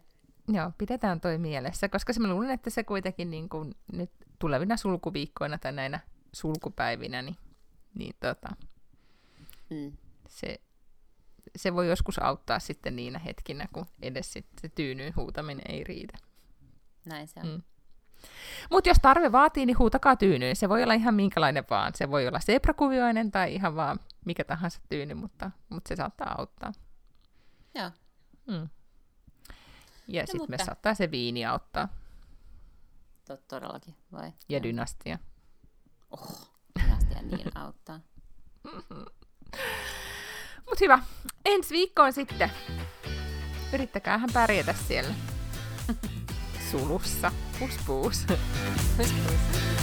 [0.48, 4.78] Joo, pidetään toi mielessä, koska se mä luulen, että se kuitenkin niin kuin nyt tulevina
[4.78, 6.00] sulkuviikkoina tai näinä
[6.34, 7.36] sulkupäivinä, niin,
[7.96, 8.50] niin tota,
[9.74, 9.98] Mm.
[10.28, 10.62] se,
[11.56, 16.18] se voi joskus auttaa sitten niinä hetkinä, kun edes sit se tyynyyn huutaminen ei riitä.
[17.06, 17.48] Näin se on.
[17.48, 17.62] Mm.
[18.72, 20.56] Mutta jos tarve vaatii, niin huutakaa tyynyyn.
[20.56, 21.92] Se voi olla ihan minkälainen vaan.
[21.96, 26.72] Se voi olla zebrakuvioinen tai ihan vaan mikä tahansa tyyny, mutta, mutta se saattaa auttaa.
[27.76, 27.92] Joo.
[28.48, 28.70] Mm.
[30.08, 31.88] Ja sitten me saattaa se viini auttaa.
[33.28, 34.28] Tot, todellakin, vai?
[34.28, 34.64] Ja Joo.
[34.64, 35.20] dynastia.
[36.12, 36.50] Oh,
[36.84, 38.00] dynastia niin auttaa.
[40.66, 41.00] Mutta hyvä.
[41.46, 42.52] Ensi viikkoon sitten.
[43.74, 45.14] Yrittäkäähän pärjätä siellä.
[46.72, 47.32] Sulussa.
[47.60, 48.26] Pus puus.
[48.98, 49.83] Pus, pus.